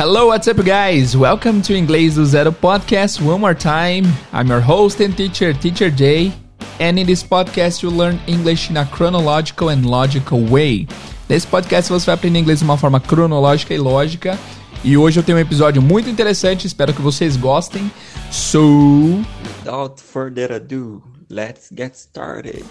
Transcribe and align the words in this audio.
Hello, 0.00 0.28
what's 0.28 0.48
up, 0.48 0.56
guys? 0.64 1.14
Welcome 1.14 1.60
to 1.60 1.74
Inglês 1.74 2.14
do 2.14 2.24
Zero 2.24 2.50
podcast 2.50 3.20
one 3.20 3.38
more 3.38 3.54
time. 3.54 4.06
I'm 4.32 4.48
your 4.48 4.62
host 4.62 4.98
and 5.02 5.14
teacher, 5.14 5.52
Teacher 5.52 5.90
Jay, 5.90 6.32
and 6.80 6.98
in 6.98 7.06
this 7.06 7.22
podcast 7.22 7.82
you 7.82 7.90
learn 7.90 8.18
English 8.26 8.70
in 8.70 8.78
a 8.78 8.86
chronological 8.86 9.68
and 9.68 9.84
logical 9.84 10.40
way. 10.40 10.88
Nesse 11.28 11.46
podcast 11.46 11.90
você 11.90 12.06
vai 12.06 12.14
aprender 12.14 12.38
inglês 12.38 12.60
de 12.60 12.64
uma 12.64 12.78
forma 12.78 12.98
cronológica 12.98 13.74
e 13.74 13.78
lógica. 13.78 14.38
E 14.82 14.96
hoje 14.96 15.20
eu 15.20 15.22
tenho 15.22 15.36
um 15.36 15.40
episódio 15.42 15.82
muito 15.82 16.08
interessante, 16.08 16.66
espero 16.66 16.94
que 16.94 17.02
vocês 17.02 17.36
gostem. 17.36 17.92
So, 18.30 19.22
Without 19.58 20.00
further 20.00 20.50
ado, 20.50 21.02
let's 21.28 21.68
get 21.76 21.94
started. 21.94 22.64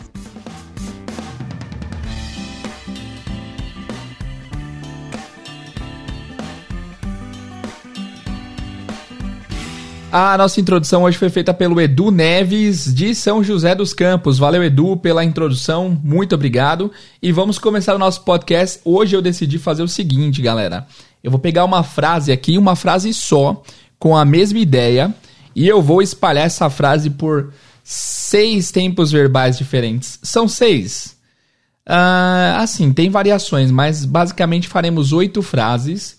A 10.12 10.36
nossa 10.40 10.60
introdução 10.60 11.04
hoje 11.04 11.20
foi 11.20 11.30
feita 11.30 11.54
pelo 11.54 11.80
Edu 11.80 12.10
Neves, 12.10 12.92
de 12.92 13.14
São 13.14 13.44
José 13.44 13.76
dos 13.76 13.94
Campos. 13.94 14.40
Valeu, 14.40 14.64
Edu, 14.64 14.98
pela 14.98 15.24
introdução. 15.24 15.96
Muito 16.04 16.34
obrigado. 16.34 16.92
E 17.22 17.32
vamos 17.32 17.60
começar 17.60 17.94
o 17.94 18.00
nosso 18.00 18.22
podcast. 18.22 18.80
Hoje 18.84 19.16
eu 19.16 19.22
decidi 19.22 19.60
fazer 19.60 19.84
o 19.84 19.88
seguinte, 19.88 20.42
galera. 20.42 20.88
Eu 21.24 21.30
vou 21.30 21.40
pegar 21.40 21.64
uma 21.64 21.84
frase 21.84 22.32
aqui, 22.32 22.58
uma 22.58 22.76
frase 22.76 23.14
só, 23.14 23.62
com 24.00 24.18
a 24.18 24.26
mesma 24.26 24.58
ideia, 24.58 25.14
e 25.56 25.68
eu 25.68 25.80
vou 25.80 26.02
espalhar 26.02 26.48
essa 26.48 26.72
frase 26.72 27.12
por 27.12 27.54
seis 27.84 28.72
tempos 28.72 29.12
verbais 29.12 29.60
diferentes. 29.60 30.18
São 30.24 30.48
seis. 30.48 31.16
Uh, 31.88 32.58
assim, 32.58 32.92
tem 32.92 33.12
variações, 33.12 33.70
mas 33.70 34.06
basicamente 34.06 34.68
faremos 34.68 35.14
oito 35.14 35.44
frases 35.44 36.19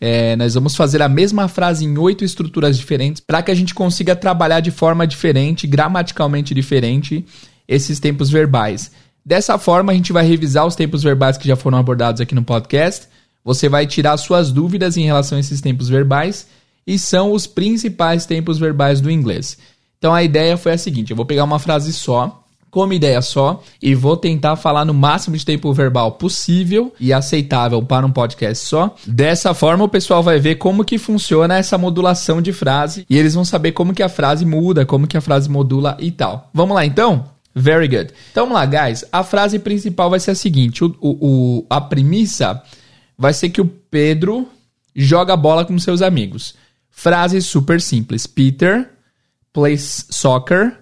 é, 0.00 0.36
nós 0.36 0.54
vamos 0.54 0.76
fazer 0.76 1.00
a 1.00 1.08
mesma 1.08 1.48
frase 1.48 1.84
em 1.84 1.96
oito 1.98 2.24
estruturas 2.24 2.76
diferentes 2.76 3.20
para 3.20 3.42
que 3.42 3.50
a 3.50 3.54
gente 3.54 3.74
consiga 3.74 4.14
trabalhar 4.14 4.60
de 4.60 4.70
forma 4.70 5.06
diferente, 5.06 5.66
gramaticalmente 5.66 6.54
diferente, 6.54 7.24
esses 7.66 7.98
tempos 7.98 8.30
verbais. 8.30 8.90
Dessa 9.24 9.58
forma, 9.58 9.92
a 9.92 9.94
gente 9.94 10.12
vai 10.12 10.24
revisar 10.26 10.66
os 10.66 10.76
tempos 10.76 11.02
verbais 11.02 11.36
que 11.36 11.48
já 11.48 11.56
foram 11.56 11.78
abordados 11.78 12.20
aqui 12.20 12.34
no 12.34 12.44
podcast. 12.44 13.08
Você 13.44 13.68
vai 13.68 13.86
tirar 13.86 14.16
suas 14.18 14.52
dúvidas 14.52 14.96
em 14.96 15.04
relação 15.04 15.36
a 15.36 15.40
esses 15.40 15.60
tempos 15.60 15.88
verbais 15.88 16.46
e 16.86 16.98
são 16.98 17.32
os 17.32 17.46
principais 17.46 18.24
tempos 18.26 18.58
verbais 18.58 19.00
do 19.00 19.10
inglês. 19.10 19.58
Então 19.98 20.14
a 20.14 20.22
ideia 20.22 20.56
foi 20.56 20.72
a 20.72 20.78
seguinte: 20.78 21.10
eu 21.10 21.16
vou 21.16 21.26
pegar 21.26 21.44
uma 21.44 21.58
frase 21.58 21.92
só 21.92 22.45
como 22.76 22.92
ideia 22.92 23.22
só 23.22 23.62
e 23.80 23.94
vou 23.94 24.18
tentar 24.18 24.54
falar 24.54 24.84
no 24.84 24.92
máximo 24.92 25.34
de 25.34 25.46
tempo 25.46 25.72
verbal 25.72 26.12
possível 26.12 26.92
e 27.00 27.10
aceitável 27.10 27.82
para 27.82 28.04
um 28.04 28.12
podcast 28.12 28.66
só. 28.66 28.94
Dessa 29.06 29.54
forma, 29.54 29.84
o 29.84 29.88
pessoal 29.88 30.22
vai 30.22 30.38
ver 30.38 30.56
como 30.56 30.84
que 30.84 30.98
funciona 30.98 31.56
essa 31.56 31.78
modulação 31.78 32.42
de 32.42 32.52
frase 32.52 33.06
e 33.08 33.16
eles 33.16 33.32
vão 33.32 33.46
saber 33.46 33.72
como 33.72 33.94
que 33.94 34.02
a 34.02 34.10
frase 34.10 34.44
muda, 34.44 34.84
como 34.84 35.06
que 35.06 35.16
a 35.16 35.22
frase 35.22 35.48
modula 35.48 35.96
e 35.98 36.10
tal. 36.10 36.50
Vamos 36.52 36.74
lá 36.74 36.84
então? 36.84 37.24
Very 37.54 37.88
good. 37.88 38.12
Então 38.30 38.46
vamos 38.46 38.60
lá, 38.60 38.66
guys. 38.66 39.06
A 39.10 39.24
frase 39.24 39.58
principal 39.58 40.10
vai 40.10 40.20
ser 40.20 40.32
a 40.32 40.34
seguinte: 40.34 40.84
o, 40.84 40.94
o, 41.00 41.66
a 41.70 41.80
premissa 41.80 42.62
vai 43.16 43.32
ser 43.32 43.48
que 43.48 43.62
o 43.62 43.64
Pedro 43.90 44.46
joga 44.94 45.34
bola 45.34 45.64
com 45.64 45.78
seus 45.78 46.02
amigos. 46.02 46.54
Frase 46.90 47.40
super 47.40 47.80
simples. 47.80 48.26
Peter 48.26 48.90
plays 49.50 50.04
soccer 50.10 50.76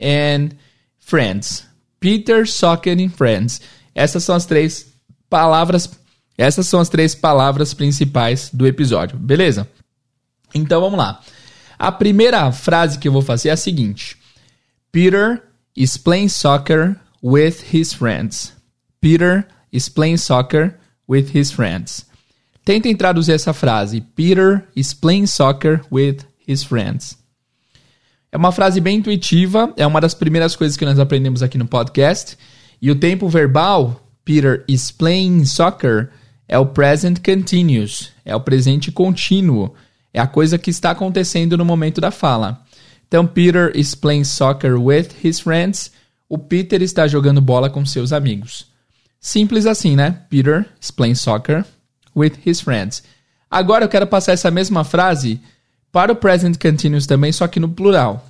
and 0.00 0.50
Friends. 1.10 1.64
Peter, 1.98 2.46
Soccer 2.46 2.92
and 2.92 3.08
Friends. 3.08 3.60
Essas 3.92 4.22
são 4.22 4.36
as 4.36 4.46
três 4.46 4.86
palavras. 5.28 5.90
Essas 6.38 6.68
são 6.68 6.78
as 6.78 6.88
três 6.88 7.16
palavras 7.16 7.74
principais 7.74 8.48
do 8.52 8.64
episódio, 8.64 9.18
beleza? 9.18 9.68
Então 10.54 10.80
vamos 10.80 10.96
lá. 10.96 11.20
A 11.76 11.90
primeira 11.90 12.52
frase 12.52 12.96
que 12.96 13.08
eu 13.08 13.12
vou 13.12 13.22
fazer 13.22 13.48
é 13.48 13.52
a 13.52 13.56
seguinte: 13.56 14.16
Peter 14.92 15.42
is 15.76 15.96
playing 15.96 16.28
soccer 16.28 16.94
with 17.20 17.56
his 17.72 17.92
friends. 17.92 18.52
Peter 19.00 19.48
is 19.72 19.88
playing 19.88 20.16
soccer 20.16 20.78
with 21.08 21.36
his 21.36 21.50
friends. 21.50 22.06
Tentem 22.64 22.94
traduzir 22.94 23.32
essa 23.32 23.52
frase. 23.52 24.00
Peter 24.14 24.64
is 24.76 24.94
playing 24.94 25.26
soccer 25.26 25.80
with 25.90 26.24
his 26.46 26.62
friends. 26.62 27.19
É 28.32 28.36
uma 28.36 28.52
frase 28.52 28.80
bem 28.80 28.98
intuitiva, 28.98 29.72
é 29.76 29.86
uma 29.86 30.00
das 30.00 30.14
primeiras 30.14 30.54
coisas 30.54 30.76
que 30.76 30.84
nós 30.84 30.98
aprendemos 30.98 31.42
aqui 31.42 31.58
no 31.58 31.66
podcast. 31.66 32.38
E 32.80 32.90
o 32.90 32.94
tempo 32.94 33.28
verbal, 33.28 34.08
Peter 34.24 34.64
is 34.68 34.92
playing 34.92 35.44
soccer, 35.44 36.10
é 36.46 36.56
o 36.56 36.66
present 36.66 37.18
continuous, 37.24 38.10
é 38.24 38.34
o 38.34 38.40
presente 38.40 38.92
contínuo, 38.92 39.74
é 40.14 40.20
a 40.20 40.26
coisa 40.26 40.58
que 40.58 40.70
está 40.70 40.92
acontecendo 40.92 41.56
no 41.58 41.64
momento 41.64 42.00
da 42.00 42.10
fala. 42.10 42.62
Então, 43.08 43.26
Peter 43.26 43.72
is 43.74 43.94
playing 43.96 44.22
soccer 44.22 44.80
with 44.80 45.08
his 45.24 45.40
friends. 45.40 45.90
O 46.28 46.38
Peter 46.38 46.80
está 46.80 47.08
jogando 47.08 47.40
bola 47.40 47.68
com 47.68 47.84
seus 47.84 48.12
amigos. 48.12 48.66
Simples 49.18 49.66
assim, 49.66 49.96
né? 49.96 50.22
Peter 50.30 50.64
is 50.80 50.92
playing 50.92 51.16
soccer 51.16 51.64
with 52.14 52.34
his 52.46 52.60
friends. 52.60 53.02
Agora 53.50 53.84
eu 53.84 53.88
quero 53.88 54.06
passar 54.06 54.32
essa 54.32 54.50
mesma 54.50 54.84
frase 54.84 55.40
para 55.92 56.12
o 56.12 56.16
present 56.16 56.56
continuous 56.58 57.06
também, 57.06 57.32
só 57.32 57.46
que 57.46 57.60
no 57.60 57.68
plural. 57.68 58.26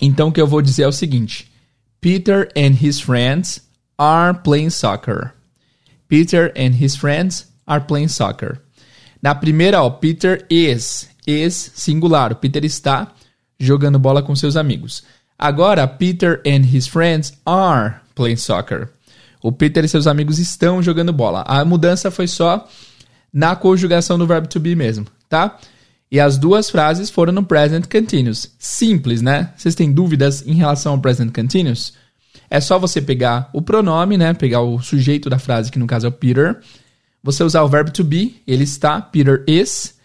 Então 0.00 0.28
o 0.28 0.32
que 0.32 0.40
eu 0.40 0.46
vou 0.46 0.62
dizer 0.62 0.82
é 0.82 0.88
o 0.88 0.92
seguinte: 0.92 1.50
Peter 2.00 2.48
and 2.56 2.76
his 2.80 3.00
friends 3.00 3.62
are 3.98 4.38
playing 4.42 4.70
soccer. 4.70 5.32
Peter 6.08 6.52
and 6.56 6.74
his 6.80 6.96
friends 6.96 7.48
are 7.66 7.84
playing 7.84 8.08
soccer. 8.08 8.60
Na 9.20 9.34
primeira, 9.34 9.82
ó, 9.82 9.90
Peter 9.90 10.44
is, 10.48 11.08
is 11.26 11.72
singular. 11.74 12.32
O 12.32 12.36
Peter 12.36 12.64
está 12.64 13.12
jogando 13.58 13.98
bola 13.98 14.22
com 14.22 14.36
seus 14.36 14.56
amigos. 14.56 15.02
Agora, 15.38 15.86
Peter 15.86 16.40
and 16.46 16.64
his 16.64 16.86
friends 16.86 17.32
are 17.44 17.96
playing 18.14 18.36
soccer. 18.36 18.90
O 19.42 19.52
Peter 19.52 19.84
e 19.84 19.88
seus 19.88 20.06
amigos 20.06 20.38
estão 20.38 20.82
jogando 20.82 21.12
bola. 21.12 21.42
A 21.46 21.64
mudança 21.64 22.10
foi 22.10 22.26
só 22.26 22.68
na 23.32 23.54
conjugação 23.54 24.18
do 24.18 24.26
verbo 24.26 24.48
to 24.48 24.60
be 24.60 24.74
mesmo, 24.74 25.06
tá? 25.28 25.58
E 26.10 26.20
as 26.20 26.38
duas 26.38 26.70
frases 26.70 27.10
foram 27.10 27.32
no 27.32 27.44
present 27.44 27.86
continuous. 27.90 28.54
Simples, 28.58 29.20
né? 29.20 29.52
Vocês 29.56 29.74
têm 29.74 29.92
dúvidas 29.92 30.46
em 30.46 30.54
relação 30.54 30.92
ao 30.92 31.00
present 31.00 31.34
continuous? 31.34 31.92
É 32.48 32.60
só 32.60 32.78
você 32.78 33.02
pegar 33.02 33.50
o 33.52 33.60
pronome, 33.60 34.16
né? 34.16 34.32
Pegar 34.32 34.60
o 34.60 34.80
sujeito 34.80 35.28
da 35.28 35.38
frase, 35.38 35.70
que 35.70 35.78
no 35.78 35.86
caso 35.86 36.06
é 36.06 36.08
o 36.08 36.12
Peter. 36.12 36.60
Você 37.22 37.42
usar 37.42 37.62
o 37.62 37.68
verbo 37.68 37.90
to 37.90 38.04
be, 38.04 38.40
ele 38.46 38.62
está, 38.62 39.00
Peter 39.00 39.42
is. 39.46 39.96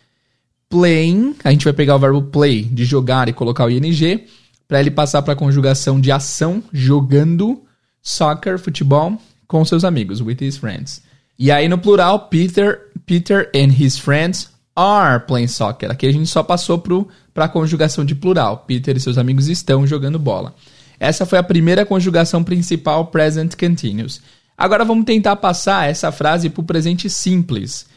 Playing, 0.69 1.35
a 1.43 1.51
gente 1.51 1.65
vai 1.65 1.73
pegar 1.73 1.97
o 1.97 1.99
verbo 1.99 2.21
play, 2.23 2.63
de 2.63 2.85
jogar, 2.85 3.27
e 3.27 3.33
colocar 3.33 3.65
o 3.65 3.69
ing, 3.69 4.25
para 4.67 4.79
ele 4.79 4.89
passar 4.89 5.21
para 5.21 5.33
a 5.33 5.35
conjugação 5.35 5.99
de 5.99 6.11
ação, 6.13 6.63
jogando 6.71 7.61
soccer, 8.01 8.57
futebol, 8.57 9.21
com 9.45 9.65
seus 9.65 9.83
amigos, 9.83 10.21
with 10.21 10.37
his 10.39 10.55
friends. 10.55 11.03
E 11.37 11.51
aí 11.51 11.67
no 11.67 11.77
plural, 11.77 12.29
Peter, 12.29 12.89
Peter 13.05 13.51
and 13.53 13.73
his 13.77 13.97
friends 13.97 14.49
are 14.75 15.19
playing 15.25 15.47
soccer. 15.47 15.91
Aqui 15.91 16.05
a 16.07 16.11
gente 16.11 16.27
só 16.27 16.43
passou 16.43 16.81
para 17.33 17.45
a 17.45 17.49
conjugação 17.49 18.05
de 18.05 18.15
plural. 18.15 18.63
Peter 18.67 18.95
e 18.95 18.99
seus 18.99 19.17
amigos 19.17 19.47
estão 19.47 19.85
jogando 19.85 20.19
bola. 20.19 20.53
Essa 20.99 21.25
foi 21.25 21.39
a 21.39 21.43
primeira 21.43 21.85
conjugação 21.85 22.43
principal 22.43 23.07
present 23.07 23.55
continuous. 23.55 24.21
Agora 24.57 24.85
vamos 24.85 25.05
tentar 25.05 25.35
passar 25.37 25.89
essa 25.89 26.11
frase 26.11 26.49
para 26.49 26.61
o 26.61 26.65
presente 26.65 27.09
simples. 27.09 27.87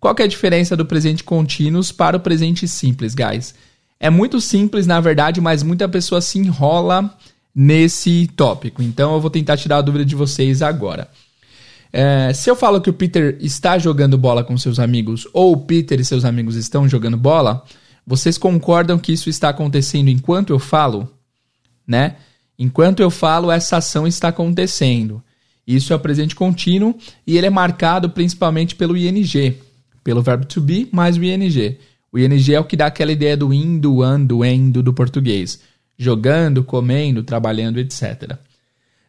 Qual 0.00 0.14
é 0.18 0.22
a 0.22 0.26
diferença 0.26 0.76
do 0.76 0.86
presente 0.86 1.22
continuous 1.22 1.92
para 1.92 2.16
o 2.16 2.20
presente 2.20 2.66
simples, 2.66 3.14
guys? 3.14 3.54
É 4.00 4.10
muito 4.10 4.40
simples, 4.40 4.86
na 4.86 5.00
verdade, 5.00 5.40
mas 5.40 5.62
muita 5.62 5.88
pessoa 5.88 6.20
se 6.20 6.38
enrola 6.38 7.14
nesse 7.54 8.26
tópico. 8.36 8.82
Então 8.82 9.14
eu 9.14 9.20
vou 9.20 9.30
tentar 9.30 9.56
tirar 9.56 9.78
a 9.78 9.82
dúvida 9.82 10.04
de 10.04 10.14
vocês 10.14 10.62
agora. 10.62 11.08
É, 11.96 12.32
se 12.32 12.50
eu 12.50 12.56
falo 12.56 12.80
que 12.80 12.90
o 12.90 12.92
Peter 12.92 13.36
está 13.40 13.78
jogando 13.78 14.18
bola 14.18 14.42
com 14.42 14.58
seus 14.58 14.80
amigos 14.80 15.28
ou 15.32 15.52
o 15.52 15.56
Peter 15.58 16.00
e 16.00 16.04
seus 16.04 16.24
amigos 16.24 16.56
estão 16.56 16.88
jogando 16.88 17.16
bola, 17.16 17.64
vocês 18.04 18.36
concordam 18.36 18.98
que 18.98 19.12
isso 19.12 19.30
está 19.30 19.50
acontecendo 19.50 20.08
enquanto 20.08 20.52
eu 20.52 20.58
falo? 20.58 21.08
Né? 21.86 22.16
Enquanto 22.58 22.98
eu 22.98 23.10
falo, 23.10 23.48
essa 23.48 23.76
ação 23.76 24.08
está 24.08 24.26
acontecendo. 24.26 25.22
Isso 25.64 25.92
é 25.92 25.96
o 25.96 26.00
presente 26.00 26.34
contínuo 26.34 26.96
e 27.24 27.38
ele 27.38 27.46
é 27.46 27.50
marcado 27.50 28.10
principalmente 28.10 28.74
pelo 28.74 28.96
ing, 28.96 29.56
pelo 30.02 30.20
verbo 30.20 30.46
to 30.46 30.60
be 30.60 30.88
mais 30.90 31.16
o 31.16 31.22
ing. 31.22 31.78
O 32.10 32.18
ing 32.18 32.52
é 32.52 32.58
o 32.58 32.64
que 32.64 32.76
dá 32.76 32.86
aquela 32.86 33.12
ideia 33.12 33.36
do 33.36 33.54
indo, 33.54 34.02
ando, 34.02 34.44
endo 34.44 34.82
do 34.82 34.92
português. 34.92 35.60
Jogando, 35.96 36.64
comendo, 36.64 37.22
trabalhando, 37.22 37.78
etc. 37.78 38.36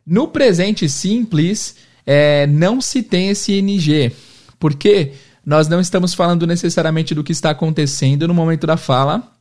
No 0.06 0.28
presente 0.28 0.88
simples, 0.88 1.76
é, 2.06 2.46
não 2.48 2.80
se 2.80 3.02
tem 3.02 3.30
esse 3.30 3.54
ING. 3.54 4.12
Porque 4.60 5.14
nós 5.46 5.68
não 5.68 5.80
estamos 5.80 6.14
falando 6.14 6.48
necessariamente 6.48 7.14
do 7.14 7.24
que 7.24 7.32
está 7.32 7.52
acontecendo 7.52 8.28
no 8.28 8.34
momento 8.34 8.66
da 8.66 8.78
fala, 8.78 9.32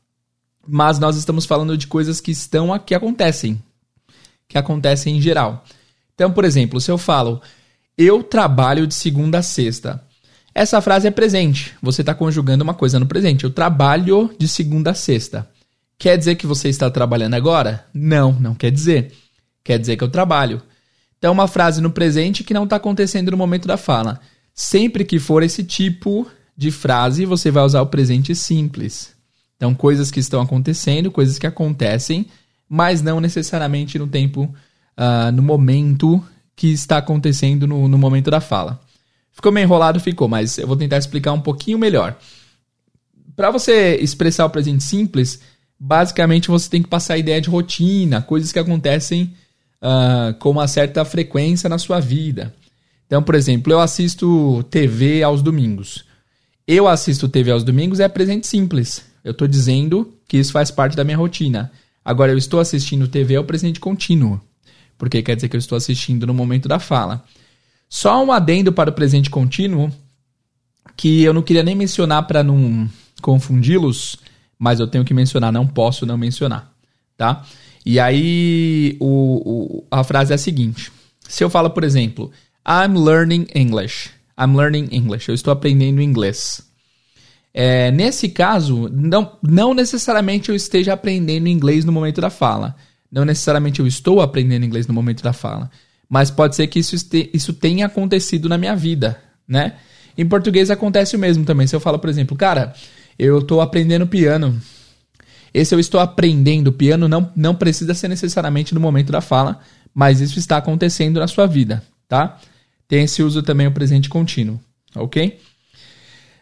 mas 0.66 0.98
nós 0.98 1.16
estamos 1.16 1.46
falando 1.46 1.76
de 1.76 1.86
coisas 1.86 2.20
que 2.20 2.30
estão 2.30 2.72
aqui, 2.72 2.94
acontecem, 2.94 3.62
que 4.48 4.58
acontecem 4.58 5.16
em 5.16 5.20
geral. 5.20 5.64
Então, 6.14 6.30
por 6.30 6.44
exemplo, 6.44 6.80
se 6.80 6.90
eu 6.90 6.98
falo, 6.98 7.40
eu 7.96 8.22
trabalho 8.22 8.86
de 8.86 8.94
segunda 8.94 9.38
a 9.38 9.42
sexta, 9.42 10.02
Essa 10.54 10.80
frase 10.80 11.08
é 11.08 11.10
presente. 11.10 11.74
Você 11.82 12.02
está 12.02 12.14
conjugando 12.14 12.62
uma 12.62 12.74
coisa 12.74 13.00
no 13.00 13.06
presente. 13.06 13.42
Eu 13.42 13.50
trabalho 13.50 14.32
de 14.38 14.46
segunda 14.46 14.92
a 14.92 14.94
sexta. 14.94 15.50
Quer 15.98 16.16
dizer 16.16 16.36
que 16.36 16.46
você 16.46 16.68
está 16.68 16.88
trabalhando 16.88 17.34
agora? 17.34 17.84
Não, 17.92 18.30
não 18.32 18.54
quer 18.54 18.70
dizer. 18.70 19.12
Quer 19.64 19.80
dizer 19.80 19.96
que 19.96 20.04
eu 20.04 20.08
trabalho. 20.08 20.62
Então, 21.24 21.32
uma 21.32 21.48
frase 21.48 21.80
no 21.80 21.88
presente 21.88 22.44
que 22.44 22.52
não 22.52 22.64
está 22.64 22.76
acontecendo 22.76 23.30
no 23.30 23.36
momento 23.38 23.66
da 23.66 23.78
fala. 23.78 24.20
Sempre 24.52 25.06
que 25.06 25.18
for 25.18 25.42
esse 25.42 25.64
tipo 25.64 26.26
de 26.54 26.70
frase, 26.70 27.24
você 27.24 27.50
vai 27.50 27.64
usar 27.64 27.80
o 27.80 27.86
presente 27.86 28.34
simples. 28.34 29.14
Então, 29.56 29.74
coisas 29.74 30.10
que 30.10 30.20
estão 30.20 30.42
acontecendo, 30.42 31.10
coisas 31.10 31.38
que 31.38 31.46
acontecem, 31.46 32.26
mas 32.68 33.00
não 33.00 33.22
necessariamente 33.22 33.98
no 33.98 34.06
tempo, 34.06 34.54
uh, 34.98 35.32
no 35.32 35.42
momento 35.42 36.22
que 36.54 36.70
está 36.70 36.98
acontecendo 36.98 37.66
no, 37.66 37.88
no 37.88 37.96
momento 37.96 38.30
da 38.30 38.38
fala. 38.38 38.78
Ficou 39.32 39.50
meio 39.50 39.64
enrolado? 39.64 39.98
Ficou, 40.00 40.28
mas 40.28 40.58
eu 40.58 40.66
vou 40.66 40.76
tentar 40.76 40.98
explicar 40.98 41.32
um 41.32 41.40
pouquinho 41.40 41.78
melhor. 41.78 42.18
Para 43.34 43.50
você 43.50 43.96
expressar 43.96 44.44
o 44.44 44.50
presente 44.50 44.84
simples, 44.84 45.40
basicamente 45.80 46.48
você 46.48 46.68
tem 46.68 46.82
que 46.82 46.88
passar 46.90 47.14
a 47.14 47.18
ideia 47.18 47.40
de 47.40 47.48
rotina, 47.48 48.20
coisas 48.20 48.52
que 48.52 48.58
acontecem 48.58 49.34
uh, 49.84 50.32
com 50.38 50.50
uma 50.50 50.66
certa 50.66 51.04
frequência 51.04 51.68
na 51.68 51.76
sua 51.76 52.00
vida. 52.00 52.54
Então, 53.06 53.22
por 53.22 53.34
exemplo, 53.34 53.70
eu 53.72 53.80
assisto 53.80 54.64
TV 54.70 55.22
aos 55.22 55.42
domingos. 55.42 56.04
Eu 56.66 56.88
assisto 56.88 57.28
TV 57.28 57.50
aos 57.50 57.62
domingos 57.62 58.00
é 58.00 58.08
presente 58.08 58.46
simples. 58.46 59.04
Eu 59.22 59.32
estou 59.32 59.46
dizendo 59.46 60.14
que 60.26 60.38
isso 60.38 60.52
faz 60.52 60.70
parte 60.70 60.96
da 60.96 61.04
minha 61.04 61.16
rotina. 61.16 61.70
Agora, 62.02 62.32
eu 62.32 62.38
estou 62.38 62.58
assistindo 62.58 63.06
TV 63.06 63.34
é 63.34 63.40
o 63.40 63.44
presente 63.44 63.78
contínuo. 63.78 64.40
Porque 64.96 65.22
quer 65.22 65.34
dizer 65.34 65.48
que 65.48 65.56
eu 65.56 65.60
estou 65.60 65.76
assistindo 65.76 66.26
no 66.26 66.32
momento 66.32 66.68
da 66.68 66.78
fala. 66.78 67.22
Só 67.88 68.24
um 68.24 68.32
adendo 68.32 68.72
para 68.72 68.90
o 68.90 68.92
presente 68.92 69.28
contínuo, 69.28 69.92
que 70.96 71.22
eu 71.22 71.32
não 71.32 71.42
queria 71.42 71.62
nem 71.62 71.74
mencionar 71.74 72.26
para 72.26 72.42
não 72.42 72.88
confundi-los, 73.20 74.16
mas 74.58 74.80
eu 74.80 74.86
tenho 74.86 75.04
que 75.04 75.14
mencionar, 75.14 75.52
não 75.52 75.66
posso 75.66 76.06
não 76.06 76.16
mencionar, 76.16 76.72
tá? 77.16 77.44
E 77.84 78.00
aí 78.00 78.96
o, 78.98 79.06
o, 79.08 79.84
a 79.90 80.02
frase 80.02 80.32
é 80.32 80.34
a 80.34 80.38
seguinte: 80.38 80.90
se 81.28 81.44
eu 81.44 81.50
falo, 81.50 81.70
por 81.70 81.84
exemplo, 81.84 82.30
I'm 82.66 82.98
learning 82.98 83.46
English. 83.54 84.10
I'm 84.38 84.56
learning 84.56 84.88
English. 84.90 85.28
Eu 85.28 85.34
estou 85.34 85.52
aprendendo 85.52 86.00
inglês. 86.00 86.62
É, 87.52 87.90
nesse 87.92 88.28
caso, 88.28 88.88
não, 88.92 89.38
não 89.42 89.74
necessariamente 89.74 90.48
eu 90.48 90.56
esteja 90.56 90.92
aprendendo 90.92 91.46
inglês 91.46 91.84
no 91.84 91.92
momento 91.92 92.20
da 92.20 92.30
fala. 92.30 92.74
Não 93.12 93.24
necessariamente 93.24 93.78
eu 93.78 93.86
estou 93.86 94.20
aprendendo 94.20 94.64
inglês 94.64 94.88
no 94.88 94.94
momento 94.94 95.22
da 95.22 95.32
fala. 95.32 95.70
Mas 96.08 96.30
pode 96.30 96.56
ser 96.56 96.66
que 96.66 96.80
isso, 96.80 96.96
este, 96.96 97.30
isso 97.32 97.52
tenha 97.52 97.86
acontecido 97.86 98.48
na 98.48 98.58
minha 98.58 98.74
vida, 98.74 99.20
né? 99.46 99.74
Em 100.18 100.26
português 100.26 100.70
acontece 100.70 101.14
o 101.14 101.18
mesmo 101.18 101.44
também. 101.44 101.66
Se 101.66 101.76
eu 101.76 101.80
falo, 101.80 101.98
por 101.98 102.10
exemplo, 102.10 102.36
cara, 102.36 102.74
eu 103.18 103.38
estou 103.38 103.60
aprendendo 103.60 104.06
piano. 104.06 104.60
Esse 105.54 105.72
eu 105.72 105.78
estou 105.78 106.00
aprendendo 106.00 106.72
piano 106.72 107.08
não, 107.08 107.30
não 107.36 107.54
precisa 107.54 107.94
ser 107.94 108.08
necessariamente 108.08 108.74
no 108.74 108.80
momento 108.80 109.12
da 109.12 109.20
fala, 109.20 109.60
mas 109.94 110.20
isso 110.20 110.36
está 110.36 110.56
acontecendo 110.56 111.20
na 111.20 111.28
sua 111.28 111.46
vida, 111.46 111.80
tá? 112.08 112.38
Tem 112.88 113.04
esse 113.04 113.22
uso 113.22 113.40
também 113.40 113.68
o 113.68 113.72
presente 113.72 114.08
contínuo, 114.08 114.58
ok? 114.96 115.38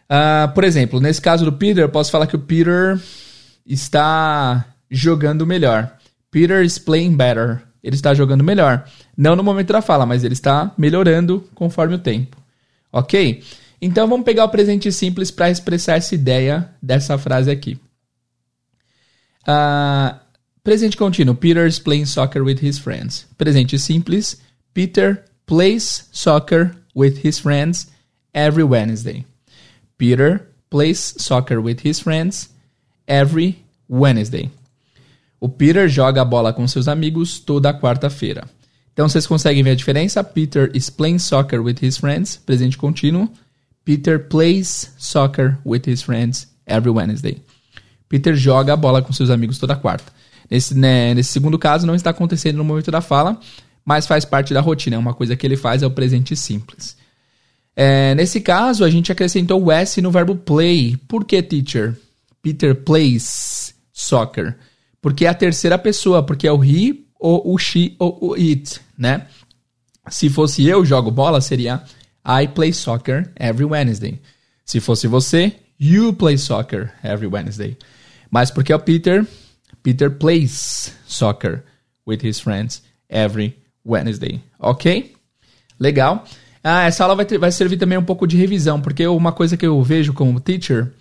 Uh, 0.09 0.51
por 0.53 0.63
exemplo, 0.63 0.99
nesse 0.99 1.21
caso 1.21 1.45
do 1.45 1.53
Peter, 1.53 1.83
eu 1.83 1.89
posso 1.89 2.09
falar 2.11 2.25
que 2.25 2.35
o 2.35 2.39
Peter 2.39 2.99
está 3.65 4.65
jogando 4.89 5.45
melhor. 5.45 5.95
Peter 6.31 6.63
is 6.63 6.79
playing 6.79 7.15
better. 7.15 7.61
Ele 7.83 7.95
está 7.95 8.13
jogando 8.13 8.43
melhor. 8.43 8.85
Não 9.15 9.35
no 9.35 9.43
momento 9.43 9.71
da 9.71 9.81
fala, 9.81 10.05
mas 10.05 10.23
ele 10.23 10.33
está 10.33 10.71
melhorando 10.77 11.47
conforme 11.53 11.95
o 11.95 11.99
tempo. 11.99 12.37
Ok? 12.91 13.43
Então 13.81 14.07
vamos 14.07 14.25
pegar 14.25 14.45
o 14.45 14.49
presente 14.49 14.91
simples 14.91 15.29
para 15.29 15.49
expressar 15.49 15.97
essa 15.97 16.15
ideia 16.15 16.69
dessa 16.81 17.17
frase 17.17 17.51
aqui. 17.51 17.77
Uh, 19.47 20.17
presente 20.63 20.95
contínuo. 20.95 21.35
Peter 21.35 21.65
is 21.65 21.79
playing 21.79 22.05
soccer 22.05 22.43
with 22.43 22.59
his 22.59 22.77
friends. 22.79 23.25
Presente 23.37 23.77
simples. 23.77 24.37
Peter 24.73 25.23
plays 25.45 26.07
soccer 26.11 26.75
with 26.95 27.25
his 27.25 27.39
friends 27.39 27.87
every 28.33 28.63
Wednesday. 28.63 29.25
Peter 29.97 30.47
plays 30.69 31.15
soccer 31.17 31.61
with 31.61 31.81
his 31.81 31.99
friends 31.99 32.49
every 33.07 33.63
Wednesday. 33.87 34.49
O 35.39 35.49
Peter 35.49 35.87
joga 35.89 36.21
a 36.21 36.25
bola 36.25 36.53
com 36.53 36.67
seus 36.67 36.87
amigos 36.87 37.39
toda 37.39 37.73
quarta-feira. 37.73 38.47
Então 38.93 39.09
vocês 39.09 39.27
conseguem 39.27 39.63
ver 39.63 39.71
a 39.71 39.75
diferença? 39.75 40.23
Peter 40.23 40.71
is 40.73 40.89
playing 40.89 41.19
soccer 41.19 41.61
with 41.61 41.83
his 41.83 41.97
friends, 41.97 42.37
presente 42.37 42.77
contínuo. 42.77 43.29
Peter 43.83 44.17
plays 44.17 44.93
soccer 44.97 45.57
with 45.65 45.85
his 45.85 46.01
friends 46.01 46.47
every 46.65 46.91
Wednesday. 46.91 47.41
Peter 48.07 48.35
joga 48.35 48.73
a 48.73 48.77
bola 48.77 49.01
com 49.01 49.11
seus 49.13 49.29
amigos 49.29 49.57
toda 49.57 49.75
quarta. 49.75 50.11
Nesse, 50.49 50.77
né, 50.77 51.13
nesse 51.13 51.31
segundo 51.31 51.57
caso, 51.57 51.87
não 51.87 51.95
está 51.95 52.09
acontecendo 52.09 52.57
no 52.57 52.63
momento 52.63 52.91
da 52.91 53.01
fala, 53.01 53.39
mas 53.85 54.05
faz 54.05 54.25
parte 54.25 54.53
da 54.53 54.61
rotina. 54.61 54.99
Uma 54.99 55.13
coisa 55.13 55.35
que 55.35 55.45
ele 55.45 55.57
faz, 55.57 55.81
é 55.81 55.87
o 55.87 55.91
presente 55.91 56.35
simples. 56.35 56.95
É, 57.75 58.13
nesse 58.15 58.39
caso, 58.39 58.83
a 58.83 58.89
gente 58.89 59.11
acrescentou 59.11 59.63
o 59.63 59.71
S 59.71 60.01
no 60.01 60.11
verbo 60.11 60.35
play. 60.35 60.97
Por 61.07 61.25
que, 61.25 61.41
teacher? 61.41 61.97
Peter 62.41 62.75
plays 62.75 63.73
soccer. 63.91 64.55
Porque 65.01 65.25
é 65.25 65.29
a 65.29 65.33
terceira 65.33 65.77
pessoa, 65.77 66.23
porque 66.23 66.47
é 66.47 66.51
o 66.51 66.63
he, 66.63 67.05
ou 67.19 67.53
o 67.53 67.57
she, 67.57 67.95
ou 67.99 68.17
o 68.21 68.33
it, 68.35 68.79
né? 68.97 69.27
Se 70.09 70.29
fosse 70.29 70.67
eu 70.67 70.85
jogo 70.85 71.09
bola, 71.09 71.41
seria 71.41 71.81
I 72.25 72.47
play 72.47 72.73
soccer 72.73 73.31
every 73.39 73.65
Wednesday. 73.65 74.19
Se 74.65 74.79
fosse 74.79 75.07
você, 75.07 75.53
you 75.83 76.13
play 76.13 76.37
soccer 76.37 76.93
every 77.03 77.27
Wednesday. 77.27 77.77
Mas 78.31 78.49
porque 78.49 78.71
é 78.71 78.75
o 78.75 78.79
Peter, 78.79 79.27
Peter 79.83 80.09
plays 80.09 80.95
soccer 81.05 81.63
with 82.07 82.19
his 82.23 82.39
friends 82.39 82.81
every 83.09 83.57
Wednesday. 83.85 84.41
Ok? 84.59 85.13
Legal. 85.79 86.23
Ah, 86.63 86.83
essa 86.83 87.03
aula 87.03 87.15
vai, 87.15 87.25
ter, 87.25 87.37
vai 87.37 87.51
servir 87.51 87.77
também 87.77 87.97
um 87.97 88.03
pouco 88.03 88.25
de 88.25 88.37
revisão, 88.37 88.79
porque 88.79 89.05
uma 89.05 89.33
coisa 89.33 89.57
que 89.57 89.67
eu 89.67 89.81
vejo 89.83 90.13
como 90.13 90.39
teacher 90.39 90.93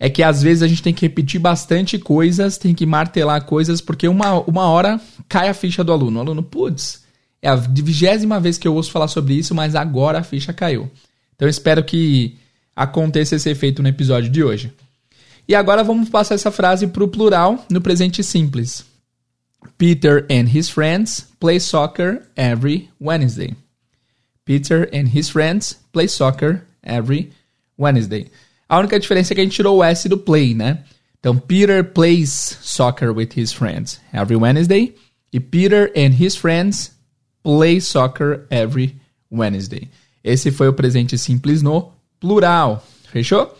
é 0.00 0.08
que 0.08 0.22
às 0.22 0.42
vezes 0.42 0.62
a 0.62 0.68
gente 0.68 0.82
tem 0.82 0.94
que 0.94 1.04
repetir 1.04 1.38
bastante 1.38 1.98
coisas, 1.98 2.56
tem 2.56 2.74
que 2.74 2.86
martelar 2.86 3.44
coisas, 3.44 3.80
porque 3.80 4.08
uma, 4.08 4.40
uma 4.40 4.68
hora 4.68 4.98
cai 5.28 5.48
a 5.48 5.54
ficha 5.54 5.84
do 5.84 5.92
aluno. 5.92 6.18
O 6.18 6.22
aluno, 6.22 6.42
putz, 6.42 7.04
é 7.42 7.48
a 7.48 7.56
vigésima 7.56 8.40
vez 8.40 8.56
que 8.56 8.66
eu 8.66 8.74
ouço 8.74 8.90
falar 8.90 9.08
sobre 9.08 9.34
isso, 9.34 9.54
mas 9.54 9.74
agora 9.74 10.20
a 10.20 10.22
ficha 10.22 10.52
caiu. 10.52 10.90
Então 11.34 11.46
eu 11.46 11.50
espero 11.50 11.84
que 11.84 12.38
aconteça 12.78 13.34
esse 13.34 13.50
efeito 13.50 13.82
no 13.82 13.88
episódio 13.88 14.30
de 14.30 14.44
hoje. 14.44 14.72
E 15.48 15.54
agora 15.54 15.82
vamos 15.82 16.08
passar 16.08 16.36
essa 16.36 16.52
frase 16.52 16.86
para 16.86 17.02
o 17.02 17.08
plural 17.08 17.66
no 17.68 17.80
presente 17.80 18.22
simples. 18.22 18.84
Peter 19.76 20.24
and 20.30 20.46
his 20.48 20.70
friends 20.70 21.26
play 21.40 21.58
soccer 21.58 22.22
every 22.36 22.88
Wednesday. 23.00 23.56
Peter 24.44 24.88
and 24.94 25.08
his 25.12 25.28
friends 25.28 25.76
play 25.92 26.06
soccer 26.06 26.62
every 26.80 27.32
Wednesday. 27.76 28.28
A 28.68 28.78
única 28.78 29.00
diferença 29.00 29.32
é 29.32 29.34
que 29.34 29.40
a 29.40 29.44
gente 29.44 29.56
tirou 29.56 29.78
o 29.78 29.82
S 29.82 30.08
do 30.08 30.16
play, 30.16 30.54
né? 30.54 30.84
Então, 31.18 31.36
Peter 31.36 31.82
plays 31.82 32.58
soccer 32.62 33.10
with 33.10 33.30
his 33.34 33.52
friends 33.52 34.00
every 34.12 34.36
Wednesday. 34.36 34.94
E 35.32 35.40
Peter 35.40 35.90
and 35.96 36.14
his 36.16 36.36
friends 36.36 36.92
play 37.42 37.80
soccer 37.80 38.46
every 38.50 38.94
Wednesday. 39.32 39.88
Esse 40.22 40.52
foi 40.52 40.68
o 40.68 40.72
presente 40.72 41.18
simples 41.18 41.60
no 41.60 41.97
plural. 42.20 42.84
Fechou? 43.10 43.56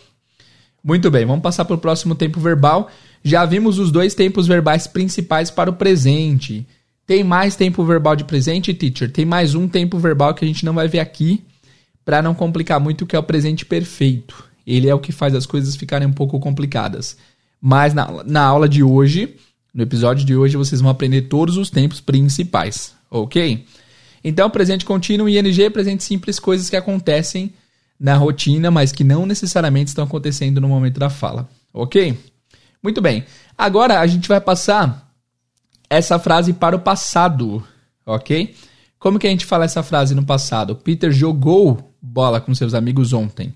Muito 0.83 1.11
bem, 1.11 1.25
vamos 1.25 1.41
passar 1.41 1.65
para 1.65 1.75
o 1.75 1.79
próximo 1.79 2.15
tempo 2.15 2.39
verbal. 2.39 2.89
Já 3.23 3.45
vimos 3.45 3.79
os 3.79 3.91
dois 3.91 4.13
tempos 4.15 4.47
verbais 4.47 4.87
principais 4.87 5.51
para 5.51 5.69
o 5.69 5.73
presente. 5.73 6.65
Tem 7.05 7.23
mais 7.23 7.55
tempo 7.55 7.83
verbal 7.83 8.15
de 8.15 8.23
presente, 8.23 8.73
teacher? 8.73 9.11
Tem 9.11 9.25
mais 9.25 9.55
um 9.55 9.67
tempo 9.67 9.97
verbal 9.97 10.33
que 10.33 10.45
a 10.45 10.47
gente 10.47 10.63
não 10.63 10.73
vai 10.73 10.87
ver 10.87 10.99
aqui, 10.99 11.43
para 12.05 12.21
não 12.21 12.33
complicar 12.33 12.79
muito, 12.79 13.05
que 13.05 13.15
é 13.15 13.19
o 13.19 13.23
presente 13.23 13.65
perfeito. 13.65 14.43
Ele 14.65 14.87
é 14.87 14.93
o 14.93 14.99
que 14.99 15.11
faz 15.11 15.33
as 15.35 15.45
coisas 15.45 15.75
ficarem 15.75 16.07
um 16.07 16.13
pouco 16.13 16.39
complicadas. 16.39 17.17
Mas 17.59 17.93
na, 17.93 18.23
na 18.23 18.43
aula 18.43 18.69
de 18.69 18.83
hoje, 18.83 19.35
no 19.73 19.83
episódio 19.83 20.25
de 20.25 20.35
hoje, 20.35 20.55
vocês 20.55 20.81
vão 20.81 20.89
aprender 20.89 21.23
todos 21.23 21.57
os 21.57 21.69
tempos 21.69 21.99
principais, 21.99 22.93
ok? 23.09 23.65
Então, 24.23 24.49
presente 24.49 24.85
contínuo 24.85 25.27
e 25.27 25.37
ING, 25.37 25.69
presente 25.69 26.03
simples, 26.03 26.39
coisas 26.39 26.69
que 26.69 26.75
acontecem 26.75 27.53
na 27.99 28.15
rotina, 28.15 28.71
mas 28.71 28.91
que 28.91 29.03
não 29.03 29.25
necessariamente 29.25 29.89
estão 29.89 30.05
acontecendo 30.05 30.61
no 30.61 30.69
momento 30.69 30.99
da 30.99 31.09
fala, 31.09 31.49
ok? 31.73 32.17
Muito 32.81 33.01
bem. 33.01 33.25
Agora 33.57 33.99
a 33.99 34.07
gente 34.07 34.27
vai 34.27 34.39
passar 34.39 35.11
essa 35.89 36.17
frase 36.17 36.53
para 36.53 36.75
o 36.75 36.79
passado, 36.79 37.61
ok? 38.05 38.55
Como 38.97 39.19
que 39.19 39.27
a 39.27 39.29
gente 39.29 39.45
fala 39.45 39.65
essa 39.65 39.83
frase 39.83 40.15
no 40.15 40.25
passado? 40.25 40.75
Peter 40.75 41.11
jogou 41.11 41.93
bola 42.01 42.39
com 42.39 42.55
seus 42.55 42.73
amigos 42.73 43.11
ontem. 43.13 43.53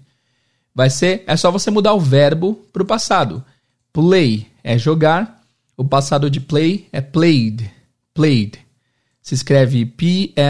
Vai 0.75 0.89
ser, 0.89 1.23
é 1.27 1.37
só 1.37 1.51
você 1.51 1.69
mudar 1.69 1.93
o 1.93 1.99
verbo 1.99 2.55
para 2.73 2.81
o 2.81 2.85
passado. 2.85 3.43
Play 3.91 4.47
é 4.63 4.77
jogar, 4.77 5.41
o 5.77 5.85
passado 5.85 6.29
de 6.29 6.39
play 6.41 6.87
é 6.91 6.99
played, 6.99 7.69
played. 8.13 8.59
Se 9.21 9.35
escreve 9.35 9.85
P-L-A-Y-E-D, 9.85 10.41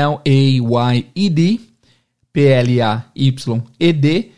P-L-A-Y-E-D, 2.34 4.32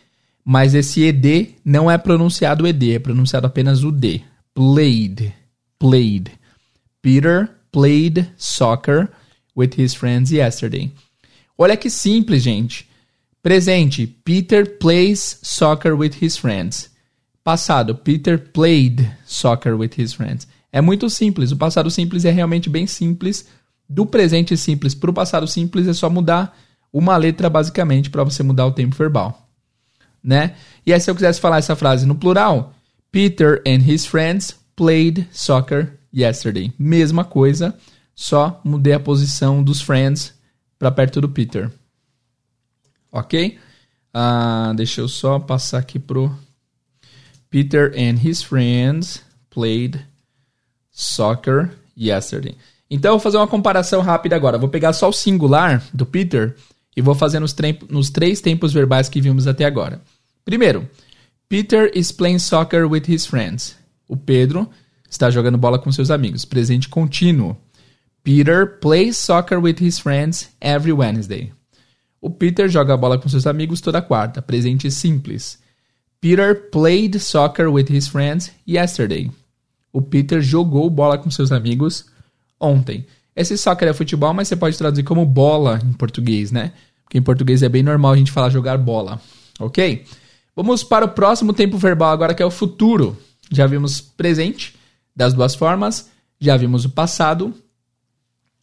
mas 0.44 0.76
esse 0.76 1.04
ED 1.04 1.56
não 1.64 1.90
é 1.90 1.98
pronunciado 1.98 2.68
ED, 2.68 2.96
é 2.96 3.00
pronunciado 3.00 3.48
apenas 3.48 3.84
o 3.84 3.92
D. 3.92 4.22
Played. 4.54 5.34
Played. 5.80 6.32
Peter 7.02 7.50
played 7.72 8.30
soccer 8.38 9.10
with 9.56 9.72
his 9.78 9.96
friends 9.96 10.32
yesterday. 10.32 10.92
Olha 11.58 11.78
que 11.78 11.90
simples, 11.90 12.44
gente. 12.44 12.88
Presente: 13.42 14.08
Peter 14.08 14.78
plays 14.78 15.40
soccer 15.42 15.94
with 15.94 16.14
his 16.22 16.38
friends. 16.38 16.90
Passado: 17.44 17.96
Peter 17.96 18.38
played 18.38 19.10
soccer 19.26 19.76
with 19.76 19.92
his 19.98 20.14
friends. 20.14 20.48
É 20.72 20.82
muito 20.82 21.10
simples. 21.10 21.52
O 21.52 21.58
passado 21.58 21.90
simples 21.90 22.26
é 22.26 22.32
realmente 22.32 22.70
bem 22.70 22.88
simples. 22.88 23.48
Do 23.88 24.06
presente 24.06 24.58
simples 24.58 24.96
para 24.96 25.12
o 25.12 25.14
passado 25.14 25.48
simples 25.48 25.88
é 25.88 25.94
só 25.94 26.10
mudar 26.10 26.58
uma 26.98 27.18
letra 27.18 27.50
basicamente 27.50 28.10
para 28.10 28.24
você 28.24 28.42
mudar 28.42 28.66
o 28.66 28.72
tempo 28.72 28.96
verbal, 28.96 29.50
né? 30.24 30.56
E 30.86 30.94
aí 30.94 31.00
se 31.02 31.12
eu 31.12 31.16
quisesse 31.16 31.42
falar 31.42 31.58
essa 31.58 31.76
frase 31.76 32.06
no 32.06 32.16
plural, 32.16 32.74
Peter 33.12 33.62
and 33.68 33.84
his 33.86 34.06
friends 34.06 34.56
played 34.78 35.28
soccer 35.30 36.00
yesterday. 36.14 36.74
Mesma 36.80 37.26
coisa, 37.26 37.78
só 38.16 38.62
mudei 38.64 38.94
a 38.94 39.00
posição 39.00 39.62
dos 39.62 39.82
friends 39.82 40.34
para 40.80 40.90
perto 40.90 41.20
do 41.20 41.28
Peter. 41.28 41.70
Ok? 43.12 43.60
Uh, 44.16 44.74
deixa 44.74 45.02
eu 45.02 45.10
só 45.10 45.38
passar 45.38 45.80
aqui 45.80 46.00
pro 46.00 46.34
Peter 47.50 47.92
and 47.98 48.26
his 48.26 48.42
friends 48.42 49.22
played 49.50 50.00
soccer 50.92 51.72
yesterday. 51.98 52.56
Então, 52.90 53.12
eu 53.12 53.16
vou 53.16 53.24
fazer 53.24 53.36
uma 53.36 53.48
comparação 53.48 54.02
rápida 54.02 54.36
agora. 54.36 54.58
Vou 54.58 54.70
pegar 54.70 54.94
só 54.94 55.10
o 55.10 55.14
singular 55.14 55.84
do 55.94 56.06
Peter 56.06 56.56
e 56.96 57.02
vou 57.02 57.14
fazer 57.14 57.40
nos, 57.40 57.56
nos 57.90 58.10
três 58.10 58.42
tempos 58.42 58.72
verbais 58.72 59.10
que 59.10 59.22
vimos 59.22 59.48
até 59.48 59.66
agora. 59.66 60.02
Primeiro, 60.44 60.88
Peter 61.50 61.92
is 61.94 62.12
playing 62.12 62.40
soccer 62.40 62.86
with 62.86 63.04
his 63.08 63.26
friends. 63.26 63.76
O 64.08 64.16
Pedro 64.16 64.70
está 65.10 65.30
jogando 65.30 65.58
bola 65.58 65.78
com 65.78 65.92
seus 65.92 66.10
amigos. 66.10 66.46
Presente 66.46 66.88
contínuo. 66.88 67.58
Peter 68.24 68.80
plays 68.80 69.18
soccer 69.18 69.60
with 69.60 69.76
his 69.80 70.00
friends 70.00 70.50
every 70.60 70.92
Wednesday. 70.92 71.52
O 72.20 72.30
Peter 72.30 72.68
joga 72.68 72.98
bola 72.98 73.20
com 73.20 73.30
seus 73.30 73.46
amigos 73.46 73.82
toda 73.82 74.02
quarta. 74.02 74.42
Presente 74.42 74.90
simples. 74.90 75.60
Peter 76.20 76.56
played 76.72 77.20
soccer 77.20 77.68
with 77.68 77.86
his 77.90 78.08
friends 78.08 78.52
yesterday. 78.68 79.30
O 79.94 80.02
Peter 80.02 80.42
jogou 80.42 80.90
bola 80.90 81.18
com 81.18 81.30
seus 81.30 81.52
amigos 81.52 82.06
ontem. 82.60 83.06
Esse 83.36 83.58
soccer 83.58 83.88
é 83.88 83.94
futebol, 83.94 84.34
mas 84.34 84.48
você 84.48 84.56
pode 84.56 84.78
traduzir 84.78 85.04
como 85.04 85.26
bola 85.26 85.80
em 85.84 85.94
português, 85.94 86.52
né? 86.52 86.72
Porque 87.04 87.18
em 87.18 87.22
português 87.22 87.62
é 87.62 87.70
bem 87.70 87.84
normal 87.84 88.14
a 88.14 88.18
gente 88.18 88.32
falar 88.32 88.50
jogar 88.50 88.78
bola, 88.78 89.20
ok? 89.60 90.06
Vamos 90.56 90.84
para 90.84 91.06
o 91.06 91.10
próximo 91.10 91.54
tempo 91.54 91.78
verbal 91.78 92.12
agora, 92.12 92.34
que 92.34 92.42
é 92.42 92.46
o 92.46 92.52
futuro. 92.52 93.18
Já 93.52 93.68
vimos 93.68 94.00
presente 94.00 94.76
das 95.16 95.34
duas 95.34 95.54
formas, 95.54 96.10
já 96.40 96.56
vimos 96.56 96.86
o 96.86 96.90
passado. 96.90 97.54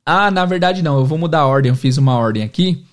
Ah, 0.04 0.30
na 0.30 0.44
verdade 0.44 0.82
não, 0.82 0.98
eu 0.98 1.04
vou 1.04 1.18
mudar 1.18 1.40
a 1.40 1.46
ordem, 1.46 1.70
eu 1.70 1.76
fiz 1.76 1.98
uma 1.98 2.16
ordem 2.16 2.42
aqui. 2.42 2.84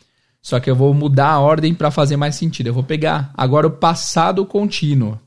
Só 0.41 0.59
que 0.59 0.69
eu 0.69 0.75
vou 0.75 0.93
mudar 0.93 1.29
a 1.29 1.39
ordem 1.39 1.73
para 1.73 1.91
fazer 1.91 2.17
mais 2.17 2.35
sentido. 2.35 2.67
Eu 2.67 2.73
vou 2.73 2.83
pegar 2.83 3.31
agora 3.35 3.67
o 3.67 3.71
passado 3.71 4.45
contínuo. 4.45 5.19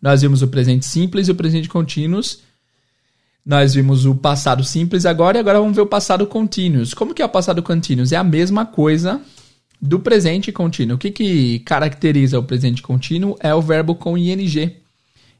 Nós 0.00 0.22
vimos 0.22 0.40
o 0.40 0.48
presente 0.48 0.86
simples 0.86 1.28
e 1.28 1.30
o 1.30 1.34
presente 1.34 1.68
contínuos. 1.68 2.40
Nós 3.50 3.74
vimos 3.74 4.06
o 4.06 4.14
passado 4.14 4.62
simples 4.62 5.04
agora 5.04 5.36
e 5.36 5.40
agora 5.40 5.58
vamos 5.58 5.74
ver 5.74 5.82
o 5.82 5.86
passado 5.86 6.24
contínuos. 6.24 6.94
Como 6.94 7.12
que 7.12 7.20
é 7.20 7.24
o 7.24 7.28
passado 7.28 7.60
contínuos? 7.64 8.12
É 8.12 8.16
a 8.16 8.22
mesma 8.22 8.64
coisa 8.64 9.20
do 9.82 9.98
presente 9.98 10.52
contínuo. 10.52 10.94
O 10.94 10.98
que, 10.98 11.10
que 11.10 11.58
caracteriza 11.58 12.38
o 12.38 12.44
presente 12.44 12.80
contínuo 12.80 13.36
é 13.40 13.52
o 13.52 13.60
verbo 13.60 13.96
com 13.96 14.16
ing. 14.16 14.76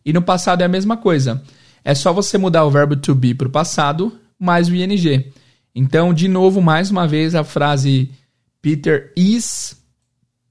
E 0.04 0.12
no 0.12 0.22
passado 0.22 0.62
é 0.62 0.64
a 0.64 0.68
mesma 0.68 0.96
coisa. 0.96 1.40
É 1.84 1.94
só 1.94 2.12
você 2.12 2.36
mudar 2.36 2.64
o 2.64 2.70
verbo 2.72 2.96
to 2.96 3.14
be 3.14 3.32
para 3.32 3.46
o 3.46 3.50
passado 3.52 4.12
mais 4.36 4.68
o 4.68 4.74
ing. 4.74 5.30
Então, 5.72 6.12
de 6.12 6.26
novo, 6.26 6.60
mais 6.60 6.90
uma 6.90 7.06
vez, 7.06 7.36
a 7.36 7.44
frase 7.44 8.10
Peter 8.60 9.12
is 9.16 9.76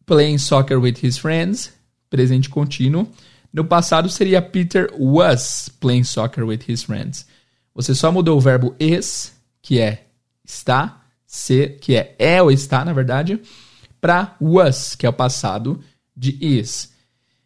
playing 0.06 0.38
soccer 0.38 0.80
with 0.80 0.96
his 1.04 1.18
friends, 1.18 1.74
presente 2.10 2.50
contínuo. 2.50 3.06
No 3.52 3.66
passado 3.66 4.08
seria 4.08 4.42
Peter 4.42 4.90
was 4.98 5.70
playing 5.82 6.06
soccer 6.06 6.46
with 6.46 6.62
his 6.66 6.84
friends. 6.84 7.28
Você 7.80 7.96
só 7.96 8.12
mudou 8.12 8.38
o 8.38 8.42
verbo 8.42 8.76
is, 8.78 9.34
que 9.62 9.80
é 9.80 10.04
está, 10.44 11.02
ser, 11.26 11.78
que 11.80 11.96
é 11.96 12.14
é 12.20 12.44
ou 12.44 12.52
está, 12.52 12.84
na 12.84 12.92
verdade, 12.92 13.40
para 14.02 14.36
was, 14.42 14.98
que 14.98 15.06
é 15.06 15.10
o 15.10 15.14
passado 15.14 15.80
de 16.14 16.38
is. 16.42 16.92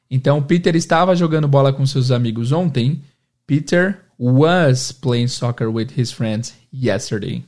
Então, 0.09 0.41
Peter 0.41 0.75
estava 0.75 1.15
jogando 1.15 1.47
bola 1.47 1.71
com 1.71 1.85
seus 1.85 2.09
amigos 2.09 2.51
ontem. 2.51 3.03
Peter 3.45 3.99
was 4.17 4.91
playing 4.91 5.27
soccer 5.27 5.69
with 5.69 5.89
his 5.95 6.11
friends 6.11 6.55
yesterday. 6.73 7.45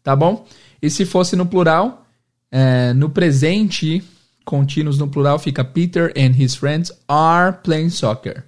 Tá 0.00 0.14
bom? 0.14 0.46
E 0.80 0.88
se 0.88 1.04
fosse 1.04 1.34
no 1.34 1.46
plural, 1.46 2.06
é, 2.52 2.92
no 2.92 3.10
presente, 3.10 4.00
contínuos 4.44 4.96
no 4.96 5.08
plural, 5.08 5.40
fica 5.40 5.64
Peter 5.64 6.12
and 6.16 6.40
his 6.40 6.54
friends 6.54 6.92
are 7.08 7.52
playing 7.64 7.90
soccer. 7.90 8.44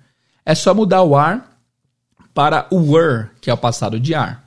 É 0.47 0.55
só 0.55 0.73
mudar 0.73 1.03
o 1.03 1.17
are 1.17 1.43
para 2.35 2.67
o 2.71 2.93
were, 2.93 3.29
que 3.41 3.51
é 3.51 3.55
o 3.55 3.59
passado 3.59 3.99
de 3.99 4.15
are. 4.15 4.39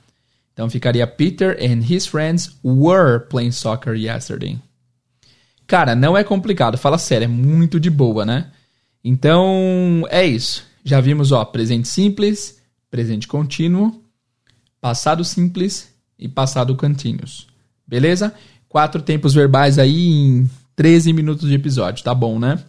Então 0.52 0.70
ficaria 0.70 1.06
Peter 1.06 1.56
and 1.60 1.82
his 1.88 2.06
friends 2.06 2.56
were 2.64 3.20
playing 3.28 3.52
soccer 3.52 3.94
yesterday. 3.94 4.58
Cara, 5.66 5.94
não 5.94 6.16
é 6.16 6.24
complicado, 6.24 6.78
fala 6.78 6.98
sério, 6.98 7.24
é 7.24 7.28
muito 7.28 7.78
de 7.78 7.90
boa, 7.90 8.24
né? 8.24 8.50
Então 9.02 10.04
é 10.10 10.24
isso. 10.24 10.64
Já 10.84 11.00
vimos, 11.00 11.32
ó, 11.32 11.44
presente 11.44 11.88
simples, 11.88 12.60
presente 12.90 13.26
contínuo, 13.26 14.02
passado 14.80 15.24
simples 15.24 15.92
e 16.18 16.28
passado 16.28 16.76
contínuos. 16.76 17.48
Beleza? 17.86 18.32
quatro 18.76 19.00
tempos 19.00 19.32
verbais 19.32 19.78
aí 19.78 20.06
em 20.06 20.50
13 20.74 21.12
minutos 21.14 21.48
de 21.48 21.54
episódio. 21.54 22.04
Tá 22.04 22.14
bom, 22.14 22.38
né? 22.38 22.62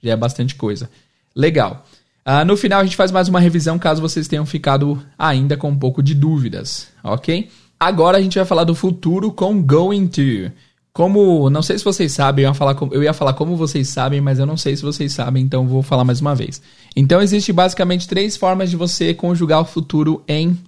Já 0.00 0.12
é 0.12 0.16
bastante 0.16 0.54
coisa. 0.54 0.88
Legal. 1.34 1.84
Uh, 2.26 2.44
no 2.44 2.56
final 2.56 2.80
a 2.80 2.84
gente 2.84 2.96
faz 2.96 3.10
mais 3.10 3.28
uma 3.28 3.40
revisão 3.40 3.78
caso 3.78 4.02
vocês 4.02 4.28
tenham 4.28 4.44
ficado 4.44 5.02
ainda 5.18 5.56
com 5.56 5.70
um 5.70 5.78
pouco 5.78 6.02
de 6.02 6.14
dúvidas, 6.14 6.88
ok? 7.02 7.48
Agora 7.78 8.18
a 8.18 8.20
gente 8.20 8.36
vai 8.36 8.44
falar 8.44 8.64
do 8.64 8.74
futuro 8.74 9.32
com 9.32 9.62
going 9.62 10.06
to. 10.06 10.52
Como, 10.92 11.48
não 11.48 11.62
sei 11.62 11.78
se 11.78 11.84
vocês 11.84 12.12
sabem, 12.12 12.44
eu 12.44 12.50
ia, 12.50 12.54
falar, 12.54 12.76
eu 12.90 13.02
ia 13.02 13.14
falar 13.14 13.32
como 13.32 13.56
vocês 13.56 13.88
sabem, 13.88 14.20
mas 14.20 14.38
eu 14.38 14.44
não 14.44 14.56
sei 14.56 14.76
se 14.76 14.82
vocês 14.82 15.12
sabem, 15.12 15.42
então 15.42 15.66
vou 15.66 15.82
falar 15.82 16.04
mais 16.04 16.20
uma 16.20 16.34
vez. 16.34 16.60
Então 16.94 17.22
existe 17.22 17.52
basicamente 17.52 18.08
três 18.08 18.36
formas 18.36 18.68
de 18.68 18.76
você 18.76 19.14
conjugar 19.14 19.60
o 19.60 19.64
futuro 19.64 20.22
em 20.28 20.58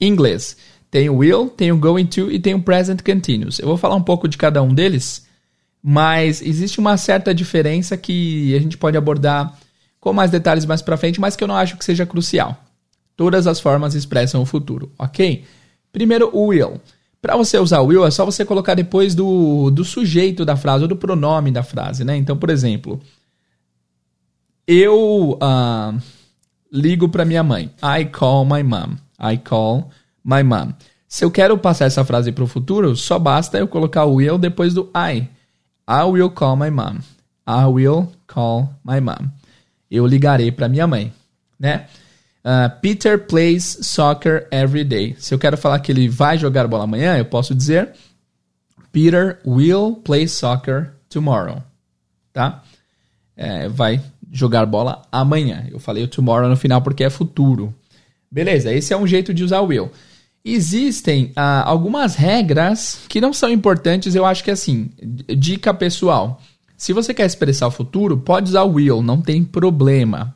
inglês. 0.00 0.56
Tem 0.90 1.10
o 1.10 1.16
will, 1.16 1.48
tem 1.48 1.70
o 1.70 1.76
going 1.76 2.06
to 2.06 2.30
e 2.30 2.38
tem 2.38 2.54
o 2.54 2.62
present 2.62 3.02
continuous. 3.02 3.58
Eu 3.58 3.66
vou 3.66 3.76
falar 3.76 3.96
um 3.96 4.02
pouco 4.02 4.26
de 4.26 4.38
cada 4.38 4.62
um 4.62 4.72
deles, 4.72 5.26
mas 5.82 6.40
existe 6.40 6.78
uma 6.78 6.96
certa 6.96 7.34
diferença 7.34 7.96
que 7.96 8.54
a 8.56 8.60
gente 8.60 8.78
pode 8.78 8.96
abordar 8.96 9.58
com 10.00 10.12
mais 10.12 10.30
detalhes 10.30 10.64
mais 10.64 10.80
para 10.80 10.96
frente, 10.96 11.20
mas 11.20 11.36
que 11.36 11.44
eu 11.44 11.48
não 11.48 11.56
acho 11.56 11.76
que 11.76 11.84
seja 11.84 12.06
crucial. 12.06 12.56
Todas 13.16 13.46
as 13.46 13.60
formas 13.60 13.94
expressam 13.94 14.40
o 14.40 14.46
futuro, 14.46 14.90
ok? 14.98 15.44
Primeiro, 15.92 16.30
will. 16.34 16.80
Para 17.20 17.36
você 17.36 17.58
usar 17.58 17.82
will, 17.82 18.06
é 18.06 18.10
só 18.10 18.24
você 18.24 18.44
colocar 18.44 18.74
depois 18.74 19.14
do, 19.14 19.70
do 19.70 19.84
sujeito 19.84 20.44
da 20.44 20.56
frase 20.56 20.84
ou 20.84 20.88
do 20.88 20.96
pronome 20.96 21.50
da 21.50 21.62
frase, 21.62 22.02
né? 22.02 22.16
Então, 22.16 22.34
por 22.34 22.48
exemplo, 22.48 22.98
eu 24.66 25.32
uh, 25.32 26.00
ligo 26.72 27.08
para 27.10 27.26
minha 27.26 27.42
mãe. 27.42 27.70
I 27.82 28.06
call 28.06 28.46
my 28.46 28.62
mom. 28.62 28.96
I 29.20 29.36
call 29.36 29.90
my 30.24 30.42
mom. 30.42 30.72
Se 31.06 31.24
eu 31.24 31.30
quero 31.30 31.58
passar 31.58 31.86
essa 31.86 32.04
frase 32.04 32.32
para 32.32 32.44
o 32.44 32.46
futuro, 32.46 32.96
só 32.96 33.18
basta 33.18 33.58
eu 33.58 33.68
colocar 33.68 34.04
o 34.04 34.14
will 34.14 34.38
depois 34.38 34.72
do 34.72 34.90
I. 34.96 35.28
I 35.86 36.04
will 36.04 36.30
call 36.30 36.56
my 36.56 36.70
mom. 36.70 37.00
I 37.46 37.66
will 37.66 38.12
call 38.26 38.70
my 38.82 39.00
mom. 39.00 39.39
Eu 39.90 40.06
ligarei 40.06 40.52
para 40.52 40.68
minha 40.68 40.86
mãe, 40.86 41.12
né? 41.58 41.86
Uh, 42.44 42.80
Peter 42.80 43.18
plays 43.18 43.78
soccer 43.82 44.46
every 44.50 44.84
day. 44.84 45.14
Se 45.18 45.34
eu 45.34 45.38
quero 45.38 45.58
falar 45.58 45.78
que 45.80 45.92
ele 45.92 46.08
vai 46.08 46.38
jogar 46.38 46.66
bola 46.66 46.84
amanhã, 46.84 47.18
eu 47.18 47.24
posso 47.24 47.54
dizer 47.54 47.90
Peter 48.92 49.38
will 49.46 49.96
play 49.96 50.26
soccer 50.26 50.92
tomorrow, 51.08 51.62
tá? 52.32 52.62
É, 53.36 53.68
vai 53.68 54.00
jogar 54.30 54.64
bola 54.66 55.02
amanhã. 55.10 55.66
Eu 55.70 55.78
falei 55.78 56.04
o 56.04 56.08
tomorrow 56.08 56.48
no 56.48 56.56
final 56.56 56.80
porque 56.80 57.04
é 57.04 57.10
futuro. 57.10 57.74
Beleza, 58.30 58.72
esse 58.72 58.92
é 58.92 58.96
um 58.96 59.06
jeito 59.06 59.34
de 59.34 59.42
usar 59.42 59.60
will. 59.60 59.90
Existem 60.44 61.32
ah, 61.36 61.62
algumas 61.68 62.14
regras 62.14 63.00
que 63.08 63.20
não 63.20 63.32
são 63.32 63.50
importantes, 63.50 64.14
eu 64.14 64.24
acho 64.24 64.42
que 64.42 64.50
assim, 64.50 64.90
dica 65.36 65.74
pessoal. 65.74 66.40
Se 66.80 66.94
você 66.94 67.12
quer 67.12 67.26
expressar 67.26 67.66
o 67.66 67.70
futuro, 67.70 68.16
pode 68.16 68.48
usar 68.48 68.64
will, 68.64 69.02
não 69.02 69.20
tem 69.20 69.44
problema, 69.44 70.34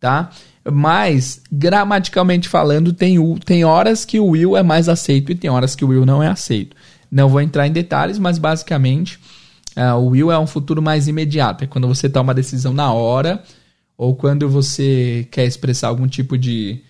tá? 0.00 0.30
Mas, 0.72 1.42
gramaticalmente 1.52 2.48
falando, 2.48 2.94
tem, 2.94 3.18
tem 3.40 3.62
horas 3.62 4.02
que 4.02 4.18
o 4.18 4.28
will 4.28 4.56
é 4.56 4.62
mais 4.62 4.88
aceito 4.88 5.30
e 5.30 5.34
tem 5.34 5.50
horas 5.50 5.76
que 5.76 5.84
o 5.84 5.88
will 5.88 6.06
não 6.06 6.22
é 6.22 6.28
aceito. 6.28 6.74
Não 7.10 7.28
vou 7.28 7.42
entrar 7.42 7.66
em 7.66 7.72
detalhes, 7.72 8.18
mas 8.18 8.38
basicamente 8.38 9.20
Uh, 9.76 9.94
o 9.94 10.06
will 10.06 10.32
é 10.32 10.38
um 10.38 10.46
futuro 10.46 10.80
mais 10.80 11.06
imediato, 11.06 11.62
é 11.62 11.66
quando 11.66 11.86
você 11.86 12.08
toma 12.08 12.28
uma 12.28 12.34
decisão 12.34 12.72
na 12.72 12.94
hora 12.94 13.42
ou 13.94 14.16
quando 14.16 14.48
você 14.48 15.28
quer 15.30 15.44
expressar 15.44 15.88
algum 15.88 16.08
tipo 16.08 16.38
de, 16.38 16.80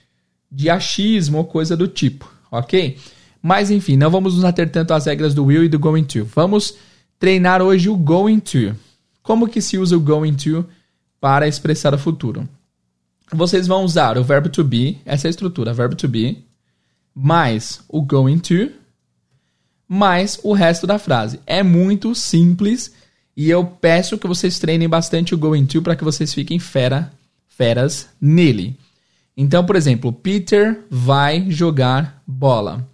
de 0.53 0.71
achismo 0.71 1.39
ou 1.39 1.45
coisa 1.45 1.77
do 1.77 1.89
tipo, 1.89 2.33
ok? 2.49 2.97
Mas 3.43 3.73
enfim, 3.73 3.97
não 3.97 4.09
vamos 4.09 4.37
nos 4.37 4.45
ater 4.45 4.71
tanto 4.71 4.95
às 4.95 5.07
regras 5.07 5.35
do 5.35 5.47
will 5.47 5.65
e 5.65 5.69
do 5.69 5.81
going 5.81 6.05
to. 6.05 6.25
Vamos 6.27 6.77
treinar 7.19 7.63
hoje 7.63 7.89
o 7.89 7.97
going 7.97 8.41
to. 8.41 8.75
Como 9.23 9.49
que 9.49 9.61
se 9.61 9.79
usa 9.79 9.97
o 9.97 10.01
going 10.01 10.35
to 10.35 10.65
para 11.21 11.49
expressar 11.49 11.95
o 11.95 11.99
futuro? 11.99 12.49
Vocês 13.33 13.67
vão 13.67 13.85
usar 13.85 14.17
o 14.17 14.25
verbo 14.25 14.49
to 14.49 14.63
be, 14.63 14.99
essa 15.05 15.27
é 15.27 15.29
a 15.29 15.31
estrutura, 15.31 15.75
verbo 15.75 15.97
to 15.97 16.07
be, 16.07 16.45
mais 17.15 17.83
o 17.89 18.01
going 18.01 18.39
to, 18.39 18.71
mais 19.89 20.39
o 20.43 20.53
resto 20.53 20.87
da 20.87 20.99
frase. 20.99 21.41
É 21.47 21.63
muito 21.63 22.15
simples 22.15 22.93
e 23.37 23.51
eu 23.51 23.65
peço 23.65 24.17
que 24.17 24.27
vocês 24.27 24.59
treinem 24.59 24.89
bastante 24.89 25.35
o 25.35 25.39
going 25.39 25.67
to 25.67 25.83
para 25.83 25.97
que 25.97 26.05
vocês 26.05 26.33
fiquem 26.33 26.59
fera, 26.59 27.13
feras 27.49 28.09
nele. 28.21 28.79
Então, 29.37 29.65
por 29.65 29.77
exemplo, 29.77 30.13
Peter 30.13 30.85
vai 30.91 31.51
jogar 31.51 32.23
bola. 32.27 32.87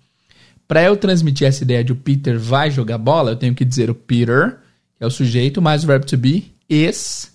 Para 0.73 0.85
eu 0.85 0.97
transmitir 0.97 1.47
essa 1.47 1.65
ideia 1.65 1.85
de 1.85 1.93
o 1.93 1.97
Peter 1.97 2.39
vai 2.39 2.71
jogar 2.71 2.97
bola, 2.97 3.33
eu 3.33 3.37
tenho 3.37 3.55
que 3.55 3.63
dizer 3.63 3.91
o 3.91 3.95
Peter, 3.95 4.57
que 4.97 5.05
é 5.05 5.07
o 5.07 5.11
sujeito, 5.11 5.61
mais 5.61 5.85
o 5.85 5.87
verbo 5.87 6.07
to 6.07 6.17
be, 6.17 6.51
is, 6.67 7.31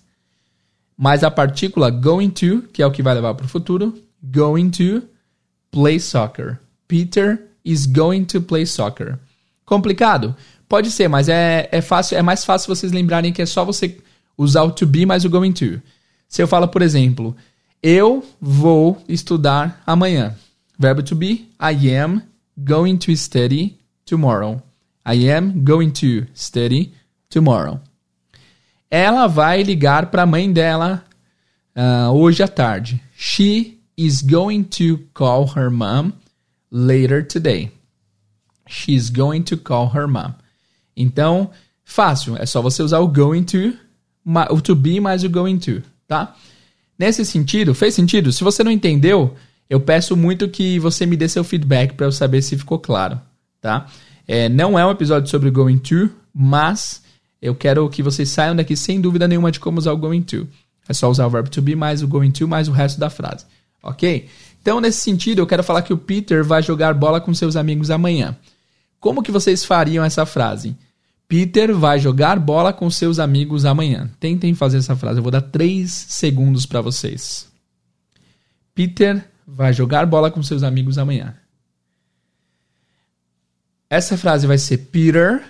mais 0.98 1.24
a 1.24 1.30
partícula 1.30 1.92
going 1.92 2.32
to, 2.32 2.64
que 2.74 2.82
é 2.82 2.88
o 2.88 2.90
que 2.90 3.04
vai 3.04 3.14
levar 3.14 3.36
para 3.36 3.46
o 3.46 3.48
futuro, 3.48 3.94
going 4.24 4.72
to 4.72 5.04
play 5.70 6.00
soccer. 6.00 6.58
Peter 6.88 7.40
is 7.64 7.86
going 7.86 8.26
to 8.26 8.42
play 8.42 8.66
soccer. 8.66 9.20
Complicado? 9.64 10.36
Pode 10.68 10.90
ser, 10.90 11.08
mas 11.08 11.30
é, 11.30 11.70
é 11.72 11.80
fácil, 11.80 12.18
é 12.18 12.24
mais 12.24 12.44
fácil 12.44 12.76
vocês 12.76 12.92
lembrarem 12.92 13.32
que 13.32 13.44
é 13.44 13.46
só 13.46 13.64
você 13.64 14.00
usar 14.36 14.64
o 14.64 14.72
to 14.72 14.88
be 14.88 15.06
mais 15.06 15.26
o 15.26 15.30
going 15.30 15.54
to. 15.54 15.80
Se 16.28 16.42
eu 16.42 16.48
falo, 16.48 16.68
por 16.68 16.82
exemplo, 16.82 17.36
eu 17.84 18.26
vou 18.42 19.00
estudar 19.08 19.84
amanhã. 19.86 20.36
Verbo 20.80 21.04
to 21.04 21.14
be, 21.14 21.48
I 21.62 21.96
am 21.96 22.24
going 22.64 22.98
to 23.00 23.16
study 23.16 23.78
tomorrow. 24.06 24.62
I 25.06 25.16
am 25.30 25.64
going 25.64 25.92
to 25.94 26.28
study 26.34 26.94
tomorrow. 27.30 27.80
Ela 28.90 29.28
vai 29.28 29.64
ligar 29.64 30.10
para 30.12 30.24
a 30.24 30.26
mãe 30.26 30.52
dela 30.52 31.04
uh, 31.76 32.12
hoje 32.14 32.42
à 32.42 32.48
tarde. 32.48 33.02
She 33.16 33.80
is 33.98 34.22
going 34.22 34.64
to 34.64 35.00
call 35.14 35.48
her 35.56 35.70
mom 35.70 36.14
later 36.72 37.22
today. 37.22 37.72
She's 38.68 39.10
going 39.10 39.44
to 39.44 39.58
call 39.58 39.90
her 39.94 40.08
mom. 40.08 40.36
Então, 40.96 41.52
fácil. 41.84 42.38
É 42.38 42.46
só 42.46 42.62
você 42.62 42.82
usar 42.82 43.00
o 43.00 43.08
going 43.08 43.44
to, 43.44 43.78
o 44.50 44.62
to 44.62 44.76
be 44.76 45.00
mais 45.00 45.24
o 45.24 45.30
going 45.30 45.58
to, 45.60 45.84
tá? 46.08 46.36
Nesse 46.98 47.24
sentido, 47.26 47.76
fez 47.76 47.94
sentido? 47.94 48.32
Se 48.32 48.44
você 48.44 48.64
não 48.64 48.72
entendeu, 48.72 49.36
eu 49.70 49.80
peço 49.80 50.16
muito 50.16 50.48
que 50.48 50.80
você 50.80 51.06
me 51.06 51.18
dê 51.18 51.28
seu 51.28 51.44
feedback 51.44 51.94
para 51.94 52.06
eu 52.06 52.12
saber 52.12 52.42
se 52.42 52.58
ficou 52.58 52.80
claro, 52.80 53.20
tá? 53.62 53.88
É, 54.28 54.50
não 54.50 54.78
é 54.78 54.86
um 54.86 54.92
episódio 54.92 55.30
sobre 55.30 55.50
going 55.50 55.78
to, 55.78 56.10
mas 56.34 57.02
eu 57.42 57.56
quero 57.56 57.90
que 57.90 58.04
vocês 58.04 58.30
saiam 58.30 58.56
daqui 58.56 58.76
sem 58.76 59.00
dúvida 59.00 59.28
nenhuma 59.28 59.52
de 59.52 59.60
como 59.60 59.78
usar 59.78 59.94
o 59.94 59.98
going 59.98 60.22
to. 60.22 60.48
É 60.88 60.94
só 60.94 61.10
usar 61.10 61.28
o 61.28 61.30
verbo 61.30 61.50
to 61.50 61.62
be 61.62 61.76
mais 61.76 62.02
o 62.02 62.08
going 62.08 62.32
to 62.32 62.48
mais 62.48 62.68
o 62.68 62.72
resto 62.72 63.00
da 63.00 63.10
frase, 63.10 63.46
ok? 63.84 64.28
Então, 64.62 64.82
nesse 64.82 65.00
sentido, 65.00 65.40
eu 65.40 65.48
quero 65.48 65.64
falar 65.64 65.82
que 65.82 65.94
o 65.94 65.98
Peter 65.98 66.44
vai 66.44 66.62
jogar 66.62 66.94
bola 66.94 67.22
com 67.22 67.34
seus 67.34 67.56
amigos 67.56 67.90
amanhã. 67.90 68.36
Como 69.00 69.22
que 69.24 69.32
vocês 69.32 69.64
fariam 69.64 70.04
essa 70.04 70.26
frase? 70.26 70.76
Peter 71.28 71.74
vai 71.74 72.00
jogar 72.00 72.40
bola 72.40 72.72
com 72.72 72.90
seus 72.90 73.20
amigos 73.20 73.66
amanhã. 73.66 74.10
Tentem 74.20 74.54
fazer 74.54 74.78
essa 74.78 74.96
frase. 74.96 75.20
Eu 75.20 75.24
vou 75.24 75.32
dar 75.32 75.42
três 75.42 75.92
segundos 75.92 76.66
para 76.66 76.82
vocês. 76.82 77.48
Peter 78.74 79.26
vai 79.48 79.72
jogar 79.72 80.06
bola 80.06 80.30
com 80.30 80.44
seus 80.44 80.62
amigos 80.62 80.98
amanhã. 80.98 81.34
Essa 83.90 84.18
frase 84.18 84.46
vai 84.46 84.58
ser 84.58 84.78
Peter 84.78 85.42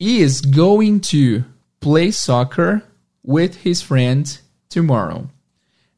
is 0.00 0.40
going 0.40 0.98
to 0.98 1.44
play 1.78 2.10
soccer 2.10 2.82
with 3.24 3.52
his 3.64 3.80
friends 3.80 4.42
tomorrow. 4.68 5.28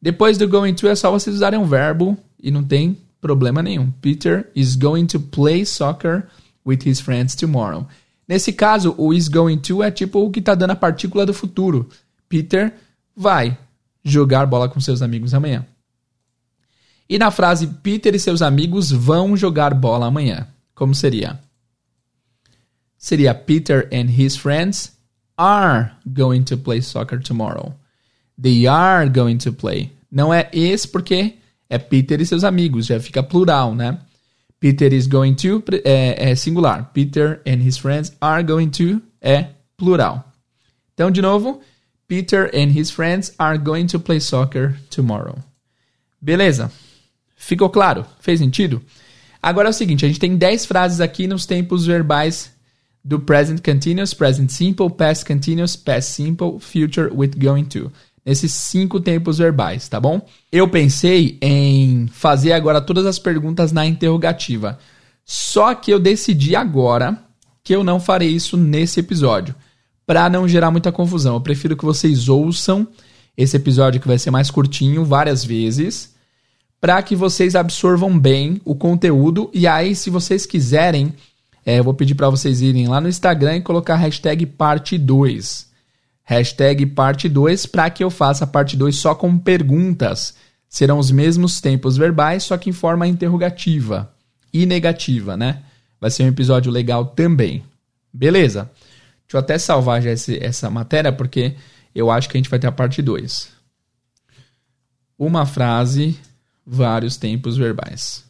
Depois 0.01 0.37
do 0.37 0.47
going 0.47 0.75
to 0.75 0.87
é 0.87 0.95
só 0.95 1.11
vocês 1.11 1.35
usarem 1.35 1.59
um 1.59 1.65
verbo 1.65 2.17
e 2.39 2.51
não 2.51 2.63
tem 2.63 2.99
problema 3.21 3.63
nenhum. 3.63 3.91
Peter 4.03 4.51
is 4.55 4.77
going 4.77 5.07
to 5.07 5.19
play 5.19 5.65
soccer 5.65 6.29
with 6.65 6.81
his 6.85 7.01
friends 7.01 7.35
tomorrow. 7.35 7.87
Nesse 8.29 8.53
caso, 8.53 8.95
o 8.99 9.13
is 9.15 9.27
going 9.27 9.57
to 9.57 9.83
é 9.83 9.91
tipo 9.91 10.23
o 10.23 10.31
que 10.31 10.41
está 10.41 10.55
dando 10.55 10.73
a 10.73 10.77
partícula 10.77 11.25
do 11.25 11.33
futuro. 11.33 11.89
Peter 12.29 12.75
vai 13.17 13.59
jogar 14.05 14.47
bola 14.47 14.69
com 14.69 14.79
seus 14.79 15.01
amigos 15.01 15.33
amanhã. 15.33 15.67
E 17.09 17.19
na 17.19 17.31
frase 17.31 17.67
Peter 17.83 18.15
e 18.15 18.19
seus 18.19 18.43
amigos 18.43 18.91
vão 18.91 19.37
jogar 19.37 19.73
bola 19.73 20.07
amanhã, 20.07 20.47
como 20.75 20.95
seria? 20.95 21.41
Seria 22.99 23.35
Peter 23.35 23.89
and 23.93 24.11
his 24.11 24.37
friends 24.37 24.93
are 25.37 25.93
going 26.07 26.43
to 26.43 26.59
play 26.59 26.83
soccer 26.83 27.23
tomorrow. 27.23 27.73
They 28.41 28.67
are 28.67 29.09
going 29.09 29.39
to 29.39 29.53
play. 29.53 29.91
Não 30.11 30.35
é 30.35 30.51
is 30.53 30.85
porque 30.85 31.37
é 31.71 31.79
Peter 31.79 32.21
e 32.21 32.27
seus 32.27 32.45
amigos, 32.45 32.87
já 32.87 33.01
fica 33.01 33.23
plural, 33.23 33.75
né? 33.75 33.99
Peter 34.61 34.93
is 34.93 35.07
going 35.07 35.35
to 35.35 35.63
é, 35.85 36.31
é 36.31 36.35
singular. 36.35 36.91
Peter 36.93 37.41
and 37.47 37.63
his 37.63 37.79
friends 37.79 38.13
are 38.21 38.43
going 38.43 38.69
to 38.71 39.01
é 39.23 39.51
plural. 39.77 40.25
Então, 40.93 41.11
de 41.11 41.23
novo, 41.23 41.61
Peter 42.09 42.51
and 42.53 42.73
his 42.77 42.91
friends 42.91 43.33
are 43.39 43.57
going 43.57 43.87
to 43.87 44.01
play 44.01 44.21
soccer 44.21 44.77
tomorrow. 44.91 45.39
Beleza? 46.21 46.73
Ficou 47.39 47.71
claro? 47.71 48.05
Fez 48.19 48.41
sentido? 48.41 48.83
Agora 49.41 49.69
é 49.69 49.71
o 49.71 49.73
seguinte, 49.73 50.05
a 50.05 50.09
gente 50.09 50.19
tem 50.19 50.37
10 50.37 50.67
frases 50.67 51.01
aqui 51.01 51.29
nos 51.29 51.47
tempos 51.47 51.87
verbais 51.87 52.53
do 53.05 53.21
present 53.21 53.65
continuous, 53.65 54.13
present 54.13 54.51
simple, 54.51 54.91
past 54.91 55.25
continuous, 55.25 55.77
past 55.77 56.13
simple, 56.13 56.59
future 56.59 57.09
with 57.15 57.31
going 57.39 57.65
to. 57.65 57.93
Nesses 58.27 58.53
cinco 58.53 59.01
tempos 59.01 59.39
verbais, 59.39 59.89
tá 59.89 60.01
bom? 60.01 60.21
Eu 60.51 60.69
pensei 60.69 61.39
em 61.41 62.09
fazer 62.09 62.53
agora 62.53 62.81
todas 62.81 63.07
as 63.07 63.19
perguntas 63.19 63.71
na 63.71 63.87
interrogativa. 63.87 64.79
Só 65.25 65.75
que 65.75 65.93
eu 65.93 66.01
decidi 66.01 66.57
agora 66.57 67.23
que 67.63 67.75
eu 67.75 67.85
não 67.85 68.01
farei 68.01 68.29
isso 68.29 68.57
nesse 68.57 68.99
episódio, 68.99 69.55
para 70.05 70.29
não 70.29 70.49
gerar 70.49 70.71
muita 70.73 70.91
confusão. 70.91 71.35
Eu 71.35 71.41
prefiro 71.41 71.77
que 71.77 71.85
vocês 71.85 72.29
ouçam 72.29 72.89
esse 73.37 73.57
episódio 73.57 74.01
que 74.01 74.09
vai 74.09 74.19
ser 74.19 74.33
mais 74.33 74.51
curtinho 74.51 75.05
várias 75.05 75.45
vezes 75.45 76.18
para 76.81 77.03
que 77.03 77.17
vocês 77.17 77.55
absorvam 77.55 78.19
bem 78.19 78.61
o 78.65 78.75
conteúdo. 78.75 79.51
E 79.53 79.67
aí, 79.67 79.95
se 79.95 80.11
vocês 80.11 80.47
quiserem, 80.47 81.13
é, 81.67 81.79
eu 81.79 81.85
vou 81.85 81.95
pedir 81.95 82.15
para 82.15 82.31
vocês 82.31 82.61
irem 82.61 82.89
lá 82.89 83.01
no 83.01 83.09
Instagram 83.09 83.57
e 83.57 83.63
colocar 83.63 83.97
hashtag 83.97 84.47
parte 84.47 84.97
2. 84.97 85.69
Hashtag 86.25 86.87
parte 86.87 87.29
2 87.29 87.67
para 87.67 87.91
que 87.91 88.05
eu 88.05 88.11
faça 88.11 88.45
a 88.45 88.47
parte 88.47 88.77
2 88.77 88.95
só 88.95 89.15
com 89.15 89.39
perguntas. 89.39 90.35
Serão 90.69 90.99
os 90.99 91.11
mesmos 91.11 91.61
tempos 91.61 91.97
verbais, 91.97 92.45
só 92.45 92.57
que 92.57 92.71
em 92.71 92.73
forma 92.73 93.07
interrogativa 93.07 94.13
e 94.53 94.67
negativa, 94.67 95.37
né? 95.37 95.63
Vai 96.01 96.11
ser 96.11 96.25
um 96.25 96.29
episódio 96.29 96.71
legal 96.71 97.07
também. 97.07 97.65
Beleza? 98.13 98.71
Deixa 99.27 99.37
eu 99.37 99.41
até 99.41 99.59
salvar 99.59 100.01
já 100.01 100.11
esse, 100.11 100.43
essa 100.43 100.71
matéria, 100.71 101.13
porque 101.13 101.55
eu 101.95 102.11
acho 102.11 102.29
que 102.29 102.37
a 102.37 102.39
gente 102.39 102.51
vai 102.51 102.59
ter 102.59 102.67
a 102.67 102.73
parte 102.73 103.03
2. 103.03 103.49
Uma 105.19 105.45
frase 105.45 106.19
vários 106.69 107.17
tempos 107.17 107.57
verbais. 107.57 108.25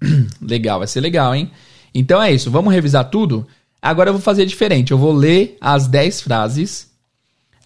legal, 0.40 0.78
vai 0.78 0.88
ser 0.88 1.00
legal, 1.00 1.34
hein? 1.34 1.50
Então 1.94 2.22
é 2.22 2.32
isso, 2.32 2.50
vamos 2.50 2.72
revisar 2.72 3.10
tudo? 3.10 3.46
Agora 3.82 4.08
eu 4.08 4.14
vou 4.14 4.22
fazer 4.22 4.46
diferente, 4.46 4.92
eu 4.92 4.98
vou 4.98 5.12
ler 5.12 5.56
as 5.60 5.86
10 5.86 6.22
frases 6.22 6.90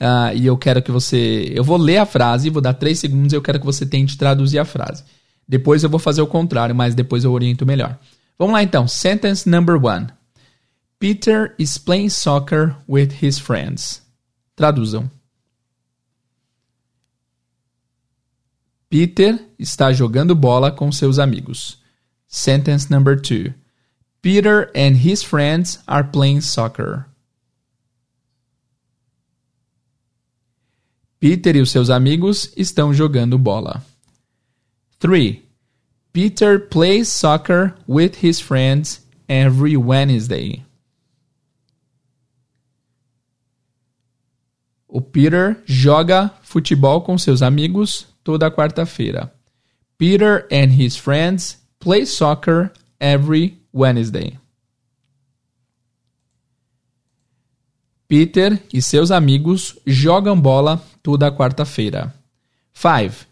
uh, 0.01 0.35
e 0.35 0.47
eu 0.47 0.57
quero 0.57 0.83
que 0.83 0.91
você. 0.91 1.53
Eu 1.55 1.65
vou 1.65 1.77
ler 1.77 1.99
a 1.99 2.07
frase, 2.07 2.51
vou 2.51 2.63
dar 2.63 2.75
3 2.75 2.99
segundos 2.99 3.33
e 3.33 3.37
eu 3.37 3.43
quero 3.43 3.61
que 3.61 3.67
você 3.67 3.85
tente 3.87 4.17
traduzir 4.17 4.59
a 4.59 4.65
frase. 4.65 5.05
Depois 5.47 5.83
eu 5.83 5.91
vou 5.91 6.01
fazer 6.01 6.23
o 6.23 6.27
contrário, 6.27 6.75
mas 6.75 6.95
depois 6.95 7.25
eu 7.25 7.33
oriento 7.33 7.67
melhor. 7.67 7.99
Vamos 8.39 8.55
lá 8.55 8.63
então, 8.63 8.89
sentence 8.89 9.49
number 9.49 9.77
one. 9.77 10.09
Peter 10.99 11.55
is 11.59 11.77
playing 11.77 12.09
soccer 12.09 12.77
with 12.89 13.11
his 13.23 13.39
friends. 13.39 14.03
Traduzam. 14.57 15.11
Peter 18.95 19.45
está 19.59 19.93
jogando 19.93 20.37
bola 20.37 20.71
com 20.71 20.93
seus 20.93 21.19
amigos. 21.19 21.83
Sentence 22.29 22.89
number 22.89 23.21
two. 23.21 23.53
Peter 24.23 24.71
and 24.73 24.95
his 25.05 25.21
friends 25.21 25.83
are 25.85 26.05
playing 26.05 26.41
soccer. 26.41 27.05
Peter 31.19 31.57
e 31.57 31.61
os 31.61 31.73
seus 31.73 31.91
amigos 31.91 32.53
estão 32.57 32.95
jogando 32.95 33.37
bola. 33.37 33.85
3. 35.01 35.43
Peter 36.13 36.61
plays 36.61 37.09
soccer 37.09 37.75
with 37.89 38.23
his 38.23 38.39
friends 38.39 39.05
every 39.29 39.77
Wednesday. 39.77 40.65
O 44.87 45.01
Peter 45.01 45.61
joga 45.67 46.33
futebol 46.45 47.01
com 47.01 47.19
seus 47.19 47.43
amigos 47.43 48.14
toda 48.25 48.51
quarta-feira. 48.51 49.31
Peter 49.99 50.47
and 50.51 50.73
his 50.73 50.97
friends 50.97 51.59
play 51.79 52.05
soccer 52.05 52.73
every 53.01 53.59
Wednesday. 53.73 54.39
Peter 58.09 58.61
e 58.73 58.81
seus 58.81 59.11
amigos 59.11 59.79
jogam 59.87 60.43
bola 60.43 60.81
toda 61.03 61.31
quarta-feira. 61.31 62.13
5. 62.73 63.27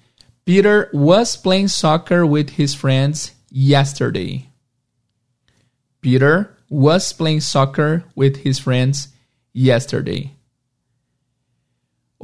Peter 0.44 0.88
was 0.92 1.36
playing 1.36 1.68
soccer 1.68 2.26
with 2.26 2.50
his 2.50 2.74
friends 2.74 3.32
yesterday. 3.50 4.48
Peter 6.00 6.56
was 6.68 7.12
playing 7.12 7.40
soccer 7.40 8.04
with 8.16 8.38
his 8.38 8.58
friends 8.58 9.08
yesterday. 9.52 10.32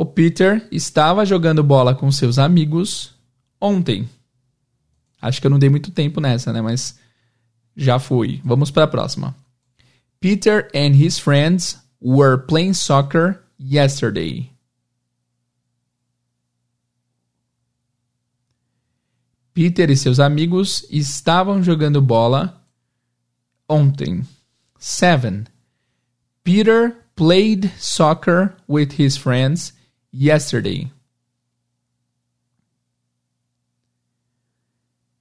O 0.01 0.07
Peter 0.07 0.65
estava 0.71 1.27
jogando 1.27 1.61
bola 1.61 1.93
com 1.93 2.13
seus 2.13 2.39
amigos 2.39 3.17
ontem. 3.61 4.09
Acho 5.21 5.41
que 5.41 5.47
eu 5.49 5.51
não 5.51 5.59
dei 5.59 5.69
muito 5.69 5.91
tempo 5.91 6.21
nessa, 6.21 6.53
né? 6.53 6.63
Mas 6.63 7.01
já 7.77 7.99
fui. 7.99 8.41
Vamos 8.45 8.71
para 8.71 8.85
a 8.85 8.87
próxima. 8.87 9.35
Peter 10.21 10.71
and 10.73 10.95
his 10.95 11.19
friends 11.19 11.83
were 12.01 12.39
playing 12.47 12.75
soccer 12.75 13.43
yesterday. 13.59 14.49
Peter 19.53 19.91
e 19.91 19.97
seus 19.97 20.21
amigos 20.21 20.87
estavam 20.91 21.61
jogando 21.61 22.01
bola 22.01 22.65
ontem. 23.69 24.25
7. 24.79 25.43
Peter 26.45 26.97
played 27.17 27.73
soccer 27.77 28.55
with 28.69 28.91
his 28.97 29.17
friends 29.17 29.77
yesterday. 30.13 30.91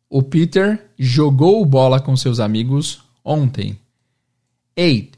O 0.10 0.24
Peter 0.24 0.90
jogou 0.98 1.66
bola 1.66 2.00
com 2.00 2.16
seus 2.16 2.40
amigos 2.40 3.04
ontem. 3.24 3.78
8. 4.76 5.18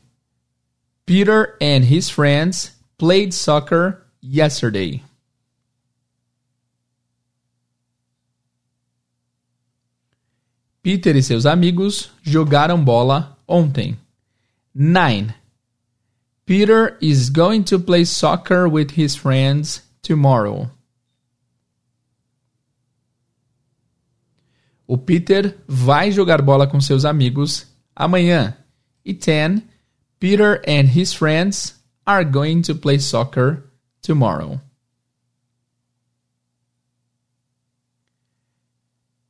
Peter 1.05 1.57
and 1.61 1.83
his 1.83 2.09
friends 2.09 2.79
played 2.97 3.33
soccer 3.33 4.05
yesterday. 4.21 5.03
Peter 10.81 11.15
e 11.15 11.21
seus 11.21 11.45
amigos 11.45 12.09
jogaram 12.23 12.83
bola 12.83 13.37
ontem. 13.47 13.97
9. 14.73 15.33
Peter 16.49 16.97
is 16.99 17.29
going 17.29 17.63
to 17.63 17.77
play 17.77 18.03
soccer 18.03 18.67
with 18.67 18.97
his 18.97 19.15
friends 19.15 19.83
tomorrow. 20.01 20.67
O 24.87 24.97
Peter 24.97 25.55
vai 25.67 26.09
jogar 26.11 26.41
bola 26.41 26.65
com 26.65 26.81
seus 26.81 27.05
amigos 27.05 27.67
amanhã. 27.95 28.57
E 29.05 29.13
10. 29.13 29.61
Peter 30.19 30.59
and 30.67 30.87
his 30.87 31.13
friends 31.13 31.75
are 32.03 32.23
going 32.23 32.63
to 32.63 32.73
play 32.73 32.97
soccer 32.97 33.69
tomorrow. 34.01 34.59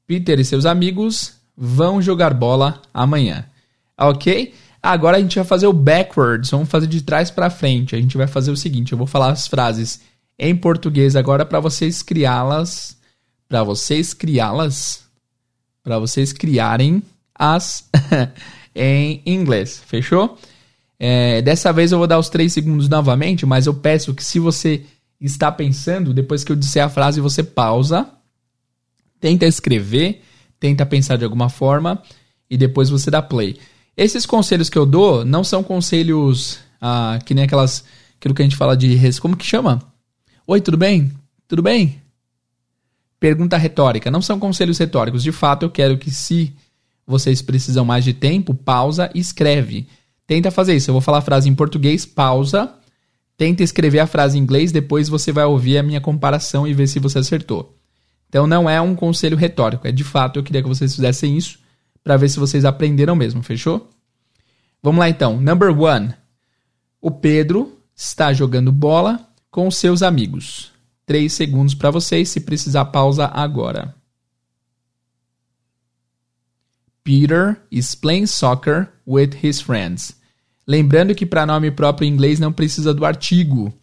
Peter 0.08 0.40
e 0.40 0.46
seus 0.46 0.66
amigos 0.66 1.36
vão 1.58 2.02
jogar 2.02 2.34
bola 2.34 2.82
amanhã. 2.94 3.46
Ok? 3.98 4.54
Agora 4.82 5.18
a 5.18 5.20
gente 5.20 5.36
vai 5.36 5.46
fazer 5.46 5.68
o 5.68 5.74
backwards, 5.74 6.52
vamos 6.52 6.70
fazer 6.70 6.88
de 6.88 7.02
trás 7.02 7.30
para 7.30 7.50
frente. 7.50 7.96
A 7.96 8.00
gente 8.00 8.18
vai 8.18 8.28
fazer 8.28 8.52
o 8.52 8.58
seguinte, 8.58 8.92
eu 8.92 8.98
vou 8.98 9.08
falar 9.08 9.32
as 9.32 9.48
frases 9.48 10.02
em 10.38 10.56
português 10.56 11.16
agora 11.16 11.46
para 11.46 11.60
vocês 11.60 12.02
criá-las, 12.02 12.98
para 13.48 13.64
vocês 13.64 14.14
criá-las, 14.14 15.04
para 15.84 16.00
vocês 16.00 16.32
criarem 16.32 17.04
as 17.36 17.90
em 18.74 19.22
inglês. 19.26 19.82
Fechou? 19.86 20.38
É, 20.98 21.42
dessa 21.42 21.72
vez 21.74 21.92
eu 21.92 21.98
vou 21.98 22.08
dar 22.08 22.20
os 22.20 22.30
três 22.30 22.54
segundos 22.54 22.88
novamente, 22.88 23.46
mas 23.46 23.66
eu 23.66 23.74
peço 23.74 24.14
que 24.14 24.24
se 24.24 24.40
você 24.40 24.86
está 25.20 25.52
pensando, 25.52 26.14
depois 26.14 26.44
que 26.44 26.52
eu 26.52 26.56
disser 26.56 26.84
a 26.84 26.90
frase, 26.90 27.20
você 27.20 27.44
pausa, 27.44 28.10
tenta 29.20 29.46
escrever, 29.46 30.22
tenta 30.60 30.86
pensar 30.86 31.18
de 31.18 31.24
alguma 31.24 31.50
forma 31.50 32.02
e 32.50 32.58
depois 32.58 32.90
você 32.90 33.12
dá 33.12 33.22
play. 33.22 33.58
Esses 33.96 34.26
conselhos 34.26 34.70
que 34.70 34.78
eu 34.78 34.86
dou 34.86 35.26
não 35.26 35.44
são 35.44 35.64
conselhos 35.64 36.60
ah, 36.82 37.20
que 37.26 37.34
nem 37.34 37.44
aquelas. 37.44 37.84
aquilo 38.18 38.34
que 38.34 38.42
a 38.42 38.46
gente 38.46 38.56
fala 38.56 38.76
de. 38.76 38.98
Como 39.20 39.36
que 39.36 39.46
chama? 39.46 39.82
Oi, 40.48 40.62
tudo 40.62 40.78
bem? 40.78 41.12
Tudo 41.48 41.62
bem? 41.62 42.02
Pergunta 43.20 43.58
retórica. 43.58 44.10
Não 44.10 44.22
são 44.22 44.40
conselhos 44.40 44.78
retóricos. 44.78 45.24
De 45.24 45.32
fato, 45.32 45.64
eu 45.64 45.70
quero 45.70 45.98
que, 45.98 46.10
se 46.10 46.54
vocês 47.06 47.42
precisam 47.42 47.84
mais 47.84 48.04
de 48.04 48.14
tempo, 48.14 48.54
pausa 48.54 49.10
e 49.14 49.20
escreve. 49.20 49.88
Tenta 50.26 50.52
fazer 50.52 50.76
isso. 50.76 50.90
Eu 50.90 50.94
vou 50.94 51.02
falar 51.02 51.18
a 51.18 51.22
frase 51.22 51.50
em 51.50 51.56
português, 51.56 52.06
pausa. 52.06 52.74
Tenta 53.36 53.64
escrever 53.64 54.00
a 54.00 54.08
frase 54.08 54.38
em 54.38 54.42
inglês, 54.42 54.72
depois 54.72 55.08
você 55.10 55.32
vai 55.32 55.46
ouvir 55.46 55.78
a 55.78 55.84
minha 55.84 56.02
comparação 56.02 56.68
e 56.68 56.74
ver 56.74 56.88
se 56.88 57.00
você 57.00 57.20
acertou. 57.20 57.76
Então 58.28 58.46
não 58.46 58.70
é 58.70 58.80
um 58.80 58.94
conselho 58.94 59.38
retórico, 59.38 59.88
é 59.88 59.92
de 59.92 60.04
fato 60.04 60.38
eu 60.38 60.44
queria 60.44 60.62
que 60.62 60.68
vocês 60.68 60.94
fizessem 60.94 61.36
isso 61.36 61.58
para 62.04 62.18
ver 62.18 62.30
se 62.30 62.40
vocês 62.40 62.66
aprenderam 62.66 63.16
mesmo, 63.16 63.44
fechou? 63.44 63.90
Vamos 64.82 65.00
lá 65.00 65.10
então. 65.10 65.40
Number 65.40 65.78
one. 65.78 66.14
O 67.02 67.12
Pedro 67.12 67.80
está 67.96 68.34
jogando 68.34 68.72
bola 68.72 69.28
com 69.52 69.70
seus 69.70 70.02
amigos. 70.02 70.72
Três 71.06 71.34
segundos 71.34 71.74
para 71.74 71.92
vocês, 71.92 72.30
se 72.30 72.42
precisar 72.42 72.86
pausa 72.86 73.26
agora. 73.26 73.96
Peter 77.04 77.60
is 77.72 77.96
playing 77.96 78.28
soccer 78.28 78.90
with 79.08 79.32
his 79.42 79.60
friends. 79.60 80.14
Lembrando 80.68 81.16
que 81.16 81.26
para 81.26 81.46
nome 81.46 81.72
próprio 81.72 82.08
em 82.08 82.14
inglês 82.14 82.40
não 82.40 82.54
precisa 82.54 82.94
do 82.94 83.04
artigo. 83.04 83.74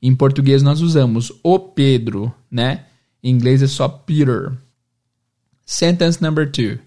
Em 0.00 0.14
português 0.14 0.62
nós 0.62 0.80
usamos 0.80 1.32
o 1.42 1.58
Pedro, 1.58 2.32
né? 2.48 2.86
Em 3.22 3.34
inglês 3.34 3.62
é 3.62 3.66
só 3.66 3.88
Peter. 3.88 4.56
Sentence 5.64 6.22
number 6.22 6.48
two. 6.48 6.78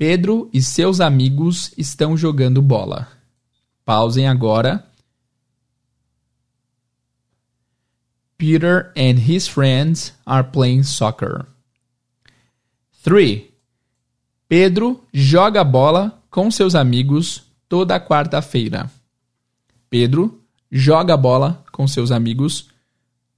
Pedro 0.00 0.48
e 0.50 0.62
seus 0.62 0.98
amigos 0.98 1.74
estão 1.76 2.16
jogando 2.16 2.62
bola. 2.62 3.06
Pausem 3.84 4.26
agora. 4.26 4.82
Peter 8.38 8.90
and 8.96 9.18
his 9.18 9.46
friends 9.46 10.14
are 10.24 10.48
playing 10.48 10.84
soccer. 10.84 11.44
3. 13.02 13.42
Pedro 14.48 15.04
joga 15.12 15.62
bola 15.62 16.18
com 16.30 16.50
seus 16.50 16.74
amigos 16.74 17.42
toda 17.68 18.00
quarta-feira. 18.00 18.90
Pedro 19.90 20.42
joga 20.72 21.14
bola 21.14 21.62
com 21.70 21.86
seus 21.86 22.10
amigos 22.10 22.70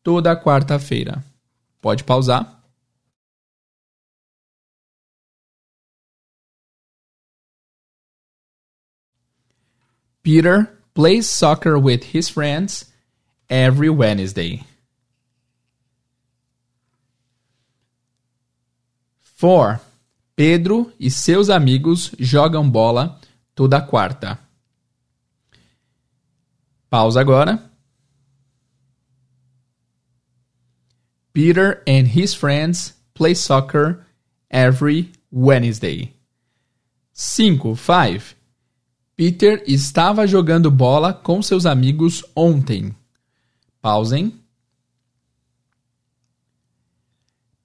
toda 0.01 0.41
quarta-feira. 0.41 1.25
Pode 1.81 2.05
pausar. 2.05 2.62
Peter 10.23 10.79
plays 10.95 11.29
soccer 11.29 11.79
with 11.79 12.05
his 12.05 12.29
friends 12.29 12.87
every 13.51 13.91
Wednesday. 13.91 14.63
4. 19.21 19.81
Pedro 20.37 20.93
e 20.99 21.11
seus 21.11 21.51
amigos 21.51 22.11
jogam 22.19 22.71
bola 22.71 23.19
toda 23.57 23.81
quarta. 23.81 24.39
Pausa 26.89 27.21
agora. 27.21 27.59
Peter 31.33 31.83
and 31.87 32.09
his 32.09 32.35
friends 32.35 32.93
play 33.15 33.35
soccer 33.35 34.07
every 34.51 35.11
Wednesday. 35.31 36.13
5. 37.15 37.79
5. 37.79 38.35
Peter 39.25 39.63
estava 39.69 40.27
jogando 40.27 40.69
bola 40.69 41.15
com 41.15 41.41
seus 41.41 41.65
amigos 41.65 42.25
ontem. 42.35 42.93
Pausem. 43.81 44.35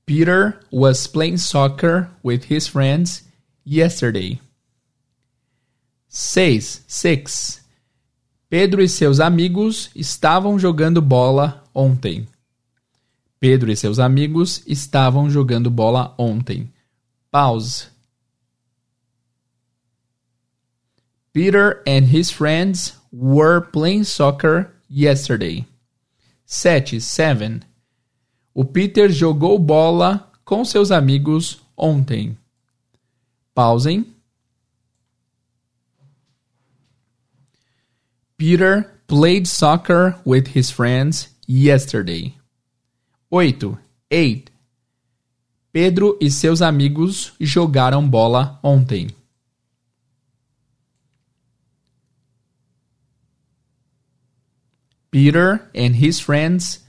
Peter 0.06 0.60
was 0.72 1.08
playing 1.08 1.40
soccer 1.40 2.12
with 2.24 2.44
his 2.48 2.68
friends 2.68 3.24
yesterday. 3.66 4.40
6. 6.08 6.84
6. 6.88 7.62
Pedro 8.48 8.80
e 8.84 8.88
seus 8.88 9.20
amigos 9.20 9.90
estavam 9.96 10.60
jogando 10.60 11.02
bola 11.02 11.64
ontem. 11.74 12.28
Pedro 13.40 13.72
e 13.72 13.76
seus 13.76 13.98
amigos 13.98 14.62
estavam 14.68 15.28
jogando 15.28 15.72
bola 15.72 16.14
ontem. 16.20 16.72
Pause. 17.32 17.88
Peter 21.38 21.84
and 21.86 22.08
his 22.08 22.32
friends 22.32 22.94
were 23.12 23.62
playing 23.62 24.04
soccer 24.04 24.74
yesterday. 24.90 25.68
7. 26.48 27.00
Seven. 27.00 27.64
O 28.56 28.66
Peter 28.66 29.08
jogou 29.08 29.60
bola 29.60 30.32
com 30.44 30.66
seus 30.66 30.90
amigos 30.90 31.62
ontem. 31.78 32.36
Pausem. 33.54 34.04
Peter 38.36 38.92
played 39.06 39.48
soccer 39.48 40.16
with 40.26 40.58
his 40.58 40.72
friends 40.72 41.30
yesterday. 41.48 42.34
8. 43.30 43.78
8. 44.10 44.52
Pedro 45.72 46.18
e 46.20 46.32
seus 46.32 46.64
amigos 46.64 47.34
jogaram 47.40 48.10
bola 48.10 48.60
ontem. 48.64 49.17
Peter 55.12 55.70
and 55.74 55.96
his 55.96 56.20
friends 56.20 56.80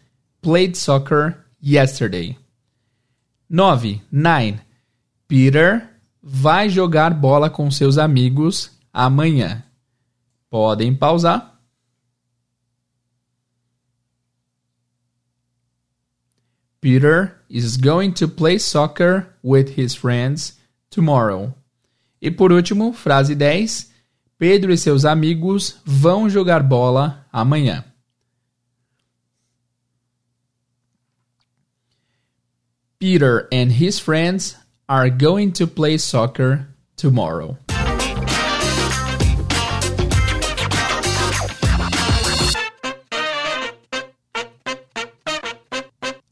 played 0.42 0.76
soccer 0.76 1.44
yesterday. 1.60 2.36
9. 3.48 4.02
9. 4.10 4.60
Peter 5.26 5.88
vai 6.22 6.68
jogar 6.68 7.14
bola 7.14 7.48
com 7.48 7.70
seus 7.70 7.96
amigos 7.98 8.70
amanhã. 8.92 9.62
Podem 10.50 10.94
pausar. 10.94 11.58
Peter 16.80 17.34
is 17.50 17.76
going 17.76 18.12
to 18.12 18.28
play 18.28 18.58
soccer 18.58 19.34
with 19.42 19.78
his 19.78 19.94
friends 19.94 20.58
tomorrow. 20.90 21.52
E 22.20 22.30
por 22.30 22.52
último, 22.52 22.92
frase 22.92 23.34
10. 23.34 23.90
Pedro 24.38 24.72
e 24.72 24.78
seus 24.78 25.04
amigos 25.04 25.76
vão 25.84 26.30
jogar 26.30 26.62
bola 26.62 27.26
amanhã. 27.32 27.84
Peter 33.00 33.46
and 33.52 33.70
his 33.70 34.00
friends 34.00 34.56
are 34.88 35.08
going 35.08 35.52
to 35.52 35.68
play 35.68 35.96
soccer 35.96 36.66
tomorrow. 36.96 37.56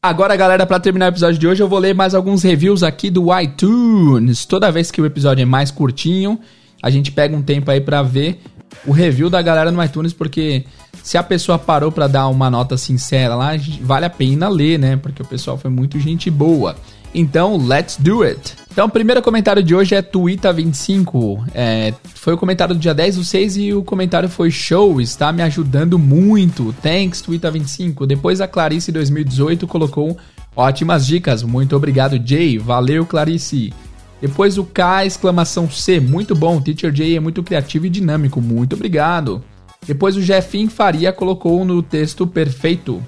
Agora, 0.03 0.35
galera, 0.35 0.65
para 0.65 0.79
terminar 0.81 1.05
o 1.05 1.09
episódio 1.09 1.39
de 1.39 1.47
hoje, 1.47 1.63
eu 1.63 1.69
vou 1.69 1.79
ler 1.79 1.95
mais 1.95 2.13
alguns 2.13 2.43
reviews 2.43 2.83
aqui 2.83 3.09
do 3.09 3.27
iTunes. 3.39 4.45
Toda 4.45 4.69
vez 4.69 4.91
que 4.91 5.01
o 5.01 5.05
episódio 5.05 5.43
é 5.43 5.45
mais 5.45 5.71
curtinho, 5.71 6.37
a 6.83 6.89
gente 6.89 7.13
pega 7.13 7.33
um 7.33 7.41
tempo 7.41 7.71
aí 7.71 7.79
para 7.79 8.03
ver 8.03 8.41
o 8.85 8.91
review 8.91 9.29
da 9.29 9.41
galera 9.41 9.71
no 9.71 9.83
iTunes, 9.83 10.13
porque 10.13 10.65
se 11.03 11.17
a 11.17 11.23
pessoa 11.23 11.57
parou 11.57 11.91
para 11.91 12.07
dar 12.07 12.27
uma 12.27 12.49
nota 12.49 12.77
sincera 12.77 13.35
lá, 13.35 13.51
vale 13.81 14.05
a 14.05 14.09
pena 14.09 14.49
ler, 14.49 14.77
né? 14.77 14.97
Porque 14.97 15.21
o 15.21 15.25
pessoal 15.25 15.57
foi 15.57 15.69
muito 15.69 15.99
gente 15.99 16.29
boa. 16.29 16.75
Então, 17.13 17.57
let's 17.57 17.97
do 17.97 18.23
it! 18.23 18.55
Então, 18.71 18.85
o 18.85 18.89
primeiro 18.89 19.21
comentário 19.21 19.63
de 19.63 19.73
hoje 19.73 19.95
é 19.95 20.01
Twitter25. 20.01 21.45
É, 21.53 21.93
foi 22.13 22.33
o 22.33 22.37
comentário 22.37 22.75
do 22.75 22.79
dia 22.79 22.93
10 22.93 23.15
do 23.15 23.23
6 23.23 23.57
e 23.57 23.73
o 23.73 23.83
comentário 23.83 24.29
foi 24.29 24.51
show, 24.51 25.01
está 25.01 25.31
me 25.31 25.41
ajudando 25.41 25.97
muito. 25.97 26.75
Thanks, 26.81 27.21
Twitter25. 27.21 28.05
Depois 28.05 28.39
a 28.39 28.47
Clarice 28.47 28.91
2018 28.91 29.65
colocou 29.65 30.17
ótimas 30.55 31.07
dicas. 31.07 31.41
Muito 31.41 31.75
obrigado, 31.75 32.21
Jay. 32.23 32.57
Valeu, 32.57 33.05
Clarice. 33.05 33.73
Depois 34.21 34.57
o 34.57 34.63
K, 34.63 35.05
exclamação 35.05 35.69
C. 35.69 35.99
Muito 35.99 36.35
bom, 36.35 36.59
Teacher 36.59 36.93
Jay 36.93 37.15
é 37.15 37.19
muito 37.19 37.43
criativo 37.43 37.85
e 37.85 37.89
dinâmico. 37.89 38.41
Muito 38.41 38.73
obrigado. 38.73 39.43
Depois 39.85 40.15
o 40.17 40.21
Jeffin 40.21 40.67
Faria 40.67 41.13
colocou 41.13 41.63
no 41.63 41.81
texto 41.81 42.25
perfeito. 42.25 43.03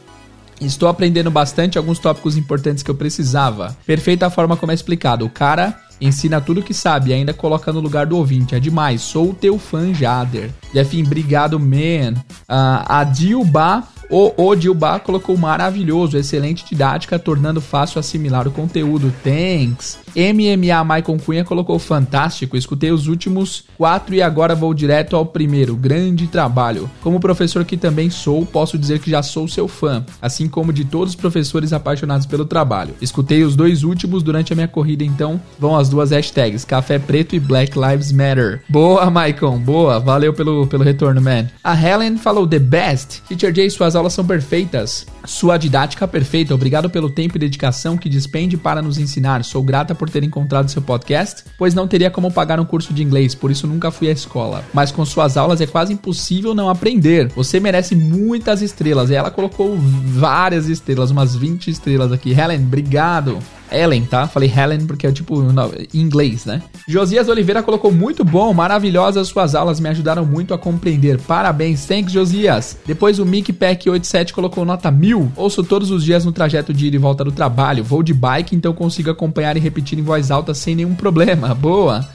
Estou 0.62 0.90
aprendendo 0.90 1.32
bastante 1.32 1.78
alguns 1.78 2.00
tópicos 2.00 2.38
importantes 2.38 2.84
que 2.84 2.92
eu 2.92 2.96
precisava. 2.96 3.76
Perfeita 3.86 4.28
a 4.28 4.30
forma 4.30 4.58
como 4.58 4.72
é 4.72 4.76
explicado. 4.76 5.26
O 5.26 5.30
cara 5.30 5.80
ensina 6.02 6.40
tudo 6.40 6.62
que 6.62 6.74
sabe 6.74 7.10
e 7.10 7.14
ainda 7.14 7.34
coloca 7.34 7.72
no 7.72 7.80
lugar 7.80 8.06
do 8.06 8.18
ouvinte. 8.18 8.56
É 8.56 8.60
demais. 8.60 9.02
Sou 9.02 9.32
o 9.32 9.34
teu 9.34 9.58
fã, 9.58 9.94
Jader. 9.94 10.52
Jeffin, 10.74 11.04
obrigado, 11.04 11.60
man. 11.60 12.14
Uh, 12.42 12.84
a 12.88 13.04
Dilba 13.04 13.84
o 14.10 14.34
Odilba 14.36 15.00
colocou 15.00 15.38
maravilhoso, 15.38 16.18
excelente 16.18 16.66
didática, 16.68 17.20
tornando 17.20 17.62
fácil 17.62 18.00
assimilar 18.00 18.48
o 18.48 18.52
conteúdo. 18.52 19.14
Thanks. 19.24 20.00
MMA 20.16 20.84
Maicon 20.84 21.20
Cunha 21.20 21.46
colocou 21.46 21.78
fantástico. 21.78 22.58
Escutei 22.58 22.92
os 22.92 23.08
últimos 23.08 23.64
quatro 23.78 24.16
e 24.16 24.22
agora 24.22 24.56
vou 24.56 24.74
direto 24.74 25.16
ao 25.16 25.26
primeiro. 25.26 25.76
Grande 25.76 26.28
trabalho. 26.28 26.90
Como 27.02 27.20
professor 27.20 27.64
que 27.64 27.78
também 27.78 28.10
sou, 28.10 28.46
posso 28.46 28.78
dizer 28.78 29.00
que 29.00 29.12
já 29.12 29.22
sou 29.22 29.48
seu 29.48 29.68
fã, 29.68 30.04
assim 30.22 30.48
como 30.48 30.74
de 30.74 30.84
todos 30.84 31.14
os 31.14 31.16
professores 31.16 31.72
apaixonados 31.72 32.26
pelo 32.26 32.46
trabalho. 32.46 32.96
Escutei 33.02 33.44
os 33.44 33.56
dois 33.56 33.84
últimos 33.84 34.24
durante 34.24 34.54
a 34.54 34.56
minha 34.56 34.68
corrida, 34.68 35.04
então 35.04 35.40
vão 35.60 35.78
as 35.78 35.90
duas 35.90 36.10
hashtags, 36.10 36.66
Café 36.66 36.98
Preto 36.98 37.36
e 37.36 37.40
Black 37.40 37.78
Lives 37.78 38.12
Matter. 38.12 38.64
Boa, 38.68 39.10
Maicon, 39.10 39.60
boa. 39.60 40.00
Valeu 40.00 40.34
pelo, 40.34 40.66
pelo 40.66 40.84
retorno, 40.84 41.22
man. 41.22 41.48
A 41.64 41.76
Helen 41.76 42.18
falou 42.18 42.48
the 42.48 42.60
best. 42.60 43.22
Teacher 43.28 43.54
Jay, 43.54 43.70
suas 43.70 43.96
aulas 44.00 44.14
são 44.14 44.26
perfeitas. 44.26 45.06
Sua 45.30 45.58
didática 45.58 46.08
perfeita. 46.08 46.56
Obrigado 46.56 46.90
pelo 46.90 47.08
tempo 47.08 47.38
e 47.38 47.40
dedicação 47.40 47.96
que 47.96 48.10
despende 48.10 48.58
para 48.58 48.82
nos 48.82 48.98
ensinar. 48.98 49.44
Sou 49.44 49.62
grata 49.62 49.94
por 49.94 50.10
ter 50.10 50.24
encontrado 50.24 50.72
seu 50.72 50.82
podcast, 50.82 51.44
pois 51.56 51.76
não 51.76 51.88
teria 51.88 52.10
como 52.10 52.32
pagar 52.32 52.60
um 52.60 52.66
curso 52.66 52.92
de 52.96 53.04
inglês, 53.04 53.36
por 53.36 53.52
isso 53.52 53.68
nunca 53.68 53.92
fui 53.92 54.10
à 54.10 54.12
escola. 54.12 54.66
Mas 54.74 54.92
com 54.92 55.06
suas 55.06 55.38
aulas 55.38 55.62
é 55.62 55.68
quase 55.68 55.94
impossível 55.94 56.56
não 56.56 56.68
aprender. 56.68 57.28
Você 57.36 57.60
merece 57.60 57.96
muitas 57.96 58.64
estrelas. 58.64 59.12
E 59.12 59.16
ela 59.16 59.30
colocou 59.30 59.78
várias 59.78 60.68
estrelas, 60.68 61.12
umas 61.12 61.36
20 61.36 61.70
estrelas 61.70 62.12
aqui. 62.12 62.32
Helen, 62.32 62.64
obrigado. 62.64 63.38
Ellen, 63.72 64.04
tá? 64.06 64.28
Falei 64.28 64.52
Helen 64.52 64.86
porque 64.86 65.08
é 65.08 65.12
tipo 65.12 65.42
em 65.42 66.00
inglês, 66.00 66.46
né? 66.46 66.62
Josias 66.88 67.30
Oliveira 67.30 67.62
colocou 67.62 67.92
muito 67.92 68.24
bom, 68.24 68.54
maravilhosas 68.54 69.28
suas 69.28 69.56
aulas, 69.56 69.80
me 69.80 69.90
ajudaram 69.90 70.26
muito 70.26 70.54
a 70.54 70.58
compreender. 70.58 71.20
Parabéns, 71.22 71.86
thanks 71.86 72.12
Josias. 72.12 72.78
Depois 72.86 73.20
o 73.20 73.26
Mick 73.26 73.54
Pack 73.54 73.90
87 73.90 74.34
colocou 74.34 74.66
nota 74.66 74.90
mil. 74.90 75.19
Ouço 75.36 75.64
todos 75.64 75.92
os 75.92 76.04
dias 76.04 76.26
no 76.26 76.32
trajeto 76.32 76.74
de 76.74 76.88
ir 76.88 76.94
e 76.94 76.98
volta 76.98 77.24
do 77.24 77.32
trabalho. 77.32 77.84
Vou 77.84 78.04
de 78.04 78.14
bike, 78.14 78.56
então 78.56 78.74
consigo 78.74 79.10
acompanhar 79.10 79.58
e 79.58 79.60
repetir 79.60 79.98
em 79.98 80.04
voz 80.04 80.32
alta 80.32 80.54
sem 80.54 80.76
nenhum 80.76 80.96
problema. 80.96 81.54
Boa. 81.56 82.08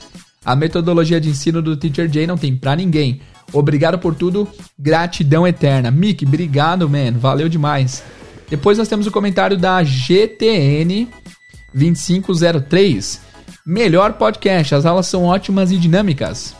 A 0.45 0.55
metodologia 0.55 1.21
de 1.21 1.31
ensino 1.31 1.63
do 1.63 1.77
Teacher 1.77 2.11
Jay 2.13 2.27
não 2.27 2.37
tem 2.37 2.55
pra 2.55 2.77
ninguém. 2.77 3.21
Obrigado 3.53 3.99
por 3.99 4.15
tudo, 4.15 4.47
gratidão 4.79 5.47
eterna. 5.47 5.91
Mick, 5.91 6.25
obrigado, 6.27 6.89
man, 6.89 7.13
valeu 7.13 7.49
demais. 7.49 8.03
Depois 8.49 8.77
nós 8.77 8.89
temos 8.89 9.07
o 9.07 9.11
comentário 9.11 9.57
da 9.57 9.83
GTN 9.83 11.09
2503. 11.73 13.21
Melhor 13.67 14.15
podcast, 14.15 14.75
as 14.75 14.85
aulas 14.85 15.07
são 15.07 15.25
ótimas 15.25 15.73
e 15.73 15.77
dinâmicas. 15.79 16.55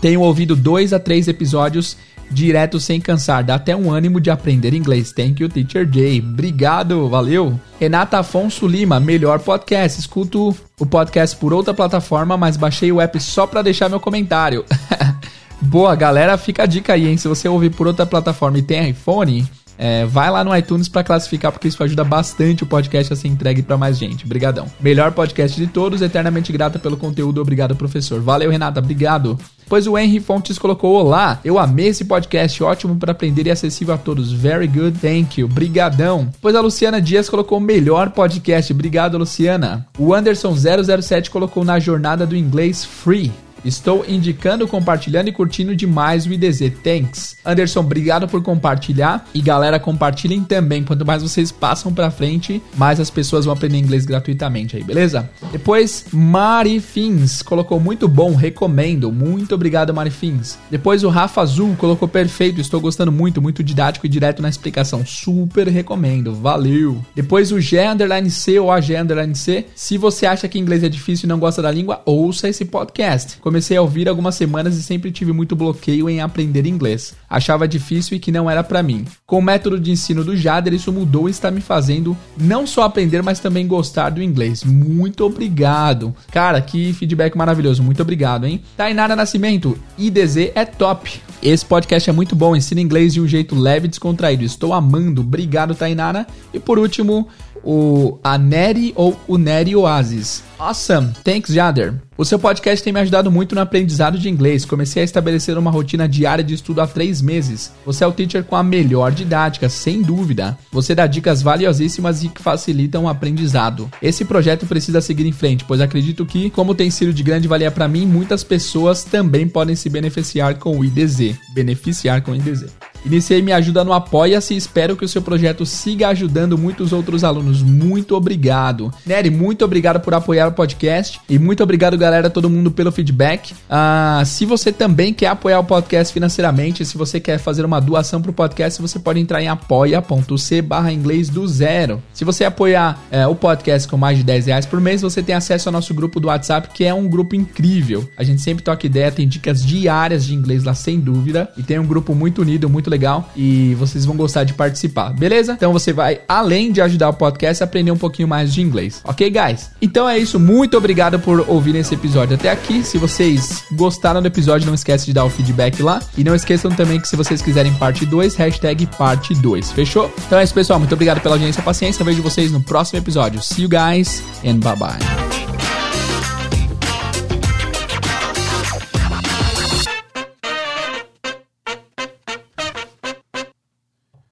Tenho 0.00 0.20
ouvido 0.20 0.54
dois 0.54 0.92
a 0.92 0.98
três 0.98 1.28
episódios 1.28 1.96
direto 2.32 2.80
sem 2.80 3.00
cansar, 3.00 3.44
dá 3.44 3.56
até 3.56 3.76
um 3.76 3.90
ânimo 3.90 4.20
de 4.20 4.30
aprender 4.30 4.74
inglês. 4.74 5.12
Thank 5.12 5.42
you, 5.42 5.48
Teacher 5.48 5.88
Jay. 5.90 6.20
Obrigado, 6.20 7.08
valeu. 7.08 7.58
Renata 7.78 8.18
Afonso 8.18 8.66
Lima, 8.66 8.98
melhor 8.98 9.38
podcast. 9.40 10.00
Escuto 10.00 10.56
o 10.80 10.86
podcast 10.86 11.36
por 11.36 11.52
outra 11.52 11.74
plataforma, 11.74 12.36
mas 12.36 12.56
baixei 12.56 12.90
o 12.90 13.00
app 13.00 13.20
só 13.20 13.46
para 13.46 13.62
deixar 13.62 13.88
meu 13.88 14.00
comentário. 14.00 14.64
Boa, 15.60 15.94
galera, 15.94 16.36
fica 16.36 16.64
a 16.64 16.66
dica 16.66 16.94
aí, 16.94 17.06
hein? 17.06 17.16
Se 17.16 17.28
você 17.28 17.48
ouvir 17.48 17.70
por 17.70 17.86
outra 17.86 18.04
plataforma 18.04 18.58
e 18.58 18.62
tem 18.62 18.90
iPhone, 18.90 19.46
é, 19.84 20.06
vai 20.06 20.30
lá 20.30 20.44
no 20.44 20.56
iTunes 20.56 20.88
para 20.88 21.02
classificar, 21.02 21.50
porque 21.50 21.66
isso 21.66 21.82
ajuda 21.82 22.04
bastante 22.04 22.62
o 22.62 22.66
podcast 22.66 23.12
a 23.12 23.16
ser 23.16 23.26
entregue 23.26 23.62
para 23.62 23.76
mais 23.76 23.98
gente. 23.98 24.24
Obrigadão. 24.24 24.68
Melhor 24.80 25.10
podcast 25.10 25.60
de 25.60 25.66
todos, 25.66 26.00
eternamente 26.00 26.52
grata 26.52 26.78
pelo 26.78 26.96
conteúdo. 26.96 27.40
Obrigado, 27.40 27.74
professor. 27.74 28.20
Valeu, 28.20 28.48
Renata. 28.48 28.78
Obrigado. 28.78 29.36
Pois 29.68 29.88
o 29.88 29.98
Henry 29.98 30.20
Fontes 30.20 30.56
colocou: 30.56 30.94
Olá, 30.94 31.40
eu 31.44 31.58
amei 31.58 31.88
esse 31.88 32.04
podcast, 32.04 32.62
ótimo 32.62 32.94
para 32.94 33.10
aprender 33.10 33.48
e 33.48 33.50
acessível 33.50 33.94
a 33.94 33.98
todos. 33.98 34.30
Very 34.30 34.68
good, 34.68 34.96
thank 35.00 35.40
you. 35.40 35.48
Brigadão. 35.48 36.28
Pois 36.40 36.54
a 36.54 36.60
Luciana 36.60 37.00
Dias 37.00 37.28
colocou: 37.28 37.58
Melhor 37.58 38.10
podcast. 38.10 38.72
Obrigado, 38.72 39.18
Luciana. 39.18 39.88
O 39.98 40.14
Anderson 40.14 40.54
007 40.54 41.28
colocou 41.28 41.64
na 41.64 41.80
jornada 41.80 42.24
do 42.24 42.36
inglês 42.36 42.84
free. 42.84 43.32
Estou 43.64 44.04
indicando, 44.08 44.66
compartilhando 44.66 45.28
e 45.28 45.32
curtindo 45.32 45.76
demais 45.76 46.26
o 46.26 46.32
IDZ. 46.32 46.72
Thanks. 46.82 47.36
Anderson, 47.44 47.80
obrigado 47.80 48.26
por 48.26 48.42
compartilhar. 48.42 49.28
E 49.32 49.40
galera, 49.40 49.78
compartilhem 49.78 50.42
também. 50.42 50.82
Quanto 50.82 51.06
mais 51.06 51.22
vocês 51.22 51.52
passam 51.52 51.92
pra 51.92 52.10
frente, 52.10 52.60
mais 52.76 52.98
as 52.98 53.10
pessoas 53.10 53.44
vão 53.44 53.54
aprender 53.54 53.78
inglês 53.78 54.04
gratuitamente 54.04 54.76
aí, 54.76 54.82
beleza? 54.82 55.30
Depois, 55.52 56.06
Mari 56.12 56.80
Fins 56.80 57.42
colocou 57.42 57.78
muito 57.78 58.08
bom, 58.08 58.34
recomendo. 58.34 59.12
Muito 59.12 59.54
obrigado, 59.54 59.94
Mari 59.94 60.10
Fins. 60.10 60.58
Depois, 60.70 61.04
o 61.04 61.08
Rafa 61.08 61.40
Azul 61.40 61.76
colocou 61.76 62.08
perfeito. 62.08 62.60
Estou 62.60 62.80
gostando 62.80 63.12
muito, 63.12 63.40
muito 63.40 63.62
didático 63.62 64.06
e 64.06 64.08
direto 64.08 64.42
na 64.42 64.48
explicação. 64.48 65.06
Super 65.06 65.68
recomendo. 65.68 66.34
Valeu. 66.34 67.04
Depois, 67.14 67.52
o 67.52 67.60
G 67.60 67.86
underline 67.86 68.30
C 68.30 68.58
ou 68.58 68.70
a 68.70 68.80
G 68.80 68.96
underline 68.96 69.34
C. 69.34 69.66
Se 69.74 69.96
você 69.96 70.26
acha 70.26 70.48
que 70.48 70.58
inglês 70.58 70.82
é 70.82 70.88
difícil 70.88 71.26
e 71.26 71.28
não 71.28 71.38
gosta 71.38 71.62
da 71.62 71.70
língua, 71.70 72.02
ouça 72.04 72.48
esse 72.48 72.64
podcast 72.64 73.38
Comecei 73.52 73.76
a 73.76 73.82
ouvir 73.82 74.08
algumas 74.08 74.34
semanas 74.34 74.78
e 74.78 74.82
sempre 74.82 75.12
tive 75.12 75.30
muito 75.30 75.54
bloqueio 75.54 76.08
em 76.08 76.22
aprender 76.22 76.64
inglês. 76.64 77.14
Achava 77.28 77.68
difícil 77.68 78.16
e 78.16 78.18
que 78.18 78.32
não 78.32 78.50
era 78.50 78.64
para 78.64 78.82
mim. 78.82 79.04
Com 79.26 79.40
o 79.40 79.42
método 79.42 79.78
de 79.78 79.90
ensino 79.90 80.24
do 80.24 80.34
Jader, 80.34 80.72
isso 80.72 80.90
mudou 80.90 81.28
e 81.28 81.32
está 81.32 81.50
me 81.50 81.60
fazendo 81.60 82.16
não 82.40 82.66
só 82.66 82.84
aprender, 82.84 83.22
mas 83.22 83.40
também 83.40 83.66
gostar 83.66 84.08
do 84.08 84.22
inglês. 84.22 84.64
Muito 84.64 85.22
obrigado. 85.26 86.14
Cara, 86.30 86.62
que 86.62 86.94
feedback 86.94 87.36
maravilhoso. 87.36 87.82
Muito 87.82 88.00
obrigado, 88.00 88.46
hein? 88.46 88.62
Tainara 88.74 89.14
Nascimento, 89.14 89.78
IDZ 89.98 90.52
é 90.54 90.64
top. 90.64 91.20
Esse 91.42 91.66
podcast 91.66 92.08
é 92.08 92.12
muito 92.12 92.34
bom, 92.34 92.56
ensina 92.56 92.80
inglês 92.80 93.12
de 93.12 93.20
um 93.20 93.26
jeito 93.26 93.54
leve 93.54 93.84
e 93.86 93.90
descontraído. 93.90 94.44
Estou 94.44 94.72
amando. 94.72 95.20
Obrigado, 95.20 95.74
Tainara. 95.74 96.26
E 96.54 96.58
por 96.58 96.78
último, 96.78 97.28
o 97.64 98.18
a 98.22 98.36
Neri 98.38 98.92
ou 98.96 99.18
o 99.26 99.38
Neri 99.38 99.74
Oasis. 99.74 100.42
Awesome. 100.58 101.12
Thanks, 101.24 101.52
Jader. 101.52 101.94
O 102.16 102.24
seu 102.24 102.38
podcast 102.38 102.84
tem 102.84 102.92
me 102.92 103.00
ajudado 103.00 103.32
muito 103.32 103.54
no 103.54 103.60
aprendizado 103.60 104.16
de 104.16 104.28
inglês. 104.28 104.64
Comecei 104.64 105.02
a 105.02 105.04
estabelecer 105.04 105.58
uma 105.58 105.70
rotina 105.70 106.08
diária 106.08 106.44
de 106.44 106.54
estudo 106.54 106.80
há 106.80 106.86
três 106.86 107.20
meses. 107.20 107.72
Você 107.84 108.04
é 108.04 108.06
o 108.06 108.12
teacher 108.12 108.44
com 108.44 108.54
a 108.54 108.62
melhor 108.62 109.10
didática, 109.10 109.68
sem 109.68 110.02
dúvida. 110.02 110.56
Você 110.70 110.94
dá 110.94 111.06
dicas 111.06 111.42
valiosíssimas 111.42 112.22
e 112.22 112.28
que 112.28 112.42
facilitam 112.42 113.04
o 113.04 113.08
aprendizado. 113.08 113.90
Esse 114.00 114.24
projeto 114.24 114.66
precisa 114.66 115.00
seguir 115.00 115.26
em 115.26 115.32
frente, 115.32 115.64
pois 115.64 115.80
acredito 115.80 116.24
que, 116.24 116.50
como 116.50 116.74
tem 116.74 116.90
sido 116.90 117.12
de 117.12 117.22
grande 117.22 117.48
valia 117.48 117.70
para 117.70 117.88
mim, 117.88 118.06
muitas 118.06 118.44
pessoas 118.44 119.02
também 119.02 119.48
podem 119.48 119.74
se 119.74 119.88
beneficiar 119.88 120.58
com 120.58 120.78
o 120.78 120.84
IDZ. 120.84 121.36
Beneficiar 121.54 122.22
com 122.22 122.32
o 122.32 122.36
IDZ. 122.36 122.66
Iniciei 123.04 123.42
minha 123.42 123.56
ajuda 123.56 123.84
no 123.84 123.92
Apoia-se 123.92 124.54
e 124.54 124.56
espero 124.56 124.96
que 124.96 125.04
o 125.04 125.08
seu 125.08 125.20
projeto 125.20 125.66
siga 125.66 126.08
ajudando 126.08 126.56
muitos 126.56 126.92
outros 126.92 127.24
alunos. 127.24 127.62
Muito 127.62 128.14
obrigado. 128.14 128.92
Nery, 129.04 129.30
muito 129.30 129.64
obrigado 129.64 130.00
por 130.00 130.14
apoiar 130.14 130.48
o 130.48 130.52
podcast 130.52 131.20
e 131.28 131.38
muito 131.38 131.62
obrigado, 131.62 131.98
galera, 131.98 132.30
todo 132.30 132.48
mundo 132.48 132.70
pelo 132.70 132.92
feedback. 132.92 133.54
Ah, 133.68 134.22
se 134.24 134.46
você 134.46 134.72
também 134.72 135.12
quer 135.12 135.28
apoiar 135.28 135.58
o 135.58 135.64
podcast 135.64 136.12
financeiramente, 136.12 136.84
se 136.84 136.96
você 136.96 137.18
quer 137.18 137.38
fazer 137.38 137.64
uma 137.64 137.80
doação 137.80 138.22
para 138.22 138.30
o 138.30 138.34
podcast, 138.34 138.80
você 138.80 138.98
pode 138.98 139.18
entrar 139.20 139.42
em 139.42 139.48
apoia.c 139.48 140.62
barra 140.62 140.92
inglês 140.92 141.28
do 141.28 141.46
zero. 141.46 142.02
Se 142.12 142.24
você 142.24 142.44
apoiar 142.44 143.02
é, 143.10 143.26
o 143.26 143.34
podcast 143.34 143.88
com 143.88 143.96
mais 143.96 144.18
de 144.18 144.24
10 144.24 144.46
reais 144.46 144.66
por 144.66 144.80
mês, 144.80 145.02
você 145.02 145.22
tem 145.22 145.34
acesso 145.34 145.68
ao 145.68 145.72
nosso 145.72 145.92
grupo 145.92 146.20
do 146.20 146.28
WhatsApp, 146.28 146.68
que 146.72 146.84
é 146.84 146.94
um 146.94 147.08
grupo 147.08 147.34
incrível. 147.34 148.08
A 148.16 148.22
gente 148.22 148.40
sempre 148.40 148.62
toca 148.62 148.86
ideia, 148.86 149.10
tem 149.10 149.26
dicas 149.26 149.64
diárias 149.64 150.24
de 150.24 150.34
inglês 150.34 150.64
lá, 150.64 150.74
sem 150.74 151.00
dúvida. 151.00 151.50
E 151.56 151.62
tem 151.62 151.78
um 151.78 151.86
grupo 151.86 152.14
muito 152.14 152.42
unido, 152.42 152.68
muito 152.68 152.88
legal 152.92 153.28
e 153.34 153.74
vocês 153.74 154.04
vão 154.04 154.16
gostar 154.16 154.44
de 154.44 154.54
participar, 154.54 155.12
beleza? 155.12 155.54
Então 155.54 155.72
você 155.72 155.92
vai, 155.92 156.20
além 156.28 156.70
de 156.70 156.80
ajudar 156.80 157.08
o 157.08 157.14
podcast, 157.14 157.64
aprender 157.64 157.90
um 157.90 157.96
pouquinho 157.96 158.28
mais 158.28 158.52
de 158.52 158.60
inglês, 158.60 159.00
ok, 159.04 159.28
guys? 159.30 159.70
Então 159.80 160.08
é 160.08 160.18
isso, 160.18 160.38
muito 160.38 160.76
obrigado 160.76 161.18
por 161.18 161.44
ouvir 161.48 161.74
esse 161.74 161.94
episódio 161.94 162.34
até 162.36 162.50
aqui. 162.50 162.84
Se 162.84 162.98
vocês 162.98 163.64
gostaram 163.72 164.20
do 164.20 164.28
episódio, 164.28 164.66
não 164.66 164.74
esquece 164.74 165.06
de 165.06 165.12
dar 165.12 165.24
o 165.24 165.30
feedback 165.30 165.82
lá. 165.82 166.00
E 166.16 166.22
não 166.22 166.34
esqueçam 166.34 166.70
também 166.70 167.00
que 167.00 167.08
se 167.08 167.16
vocês 167.16 167.40
quiserem 167.40 167.72
parte 167.74 168.04
2, 168.04 168.34
hashtag 168.36 168.86
parte 168.98 169.34
2, 169.34 169.72
fechou? 169.72 170.12
Então 170.26 170.38
é 170.38 170.44
isso, 170.44 170.54
pessoal, 170.54 170.78
muito 170.78 170.92
obrigado 170.92 171.20
pela 171.20 171.34
audiência 171.34 171.60
e 171.60 171.64
paciência. 171.64 172.04
Vejo 172.04 172.22
vocês 172.22 172.52
no 172.52 172.60
próximo 172.60 172.98
episódio. 172.98 173.42
See 173.42 173.62
you 173.62 173.68
guys 173.68 174.22
and 174.44 174.58
bye 174.58 174.76
bye. 174.76 175.71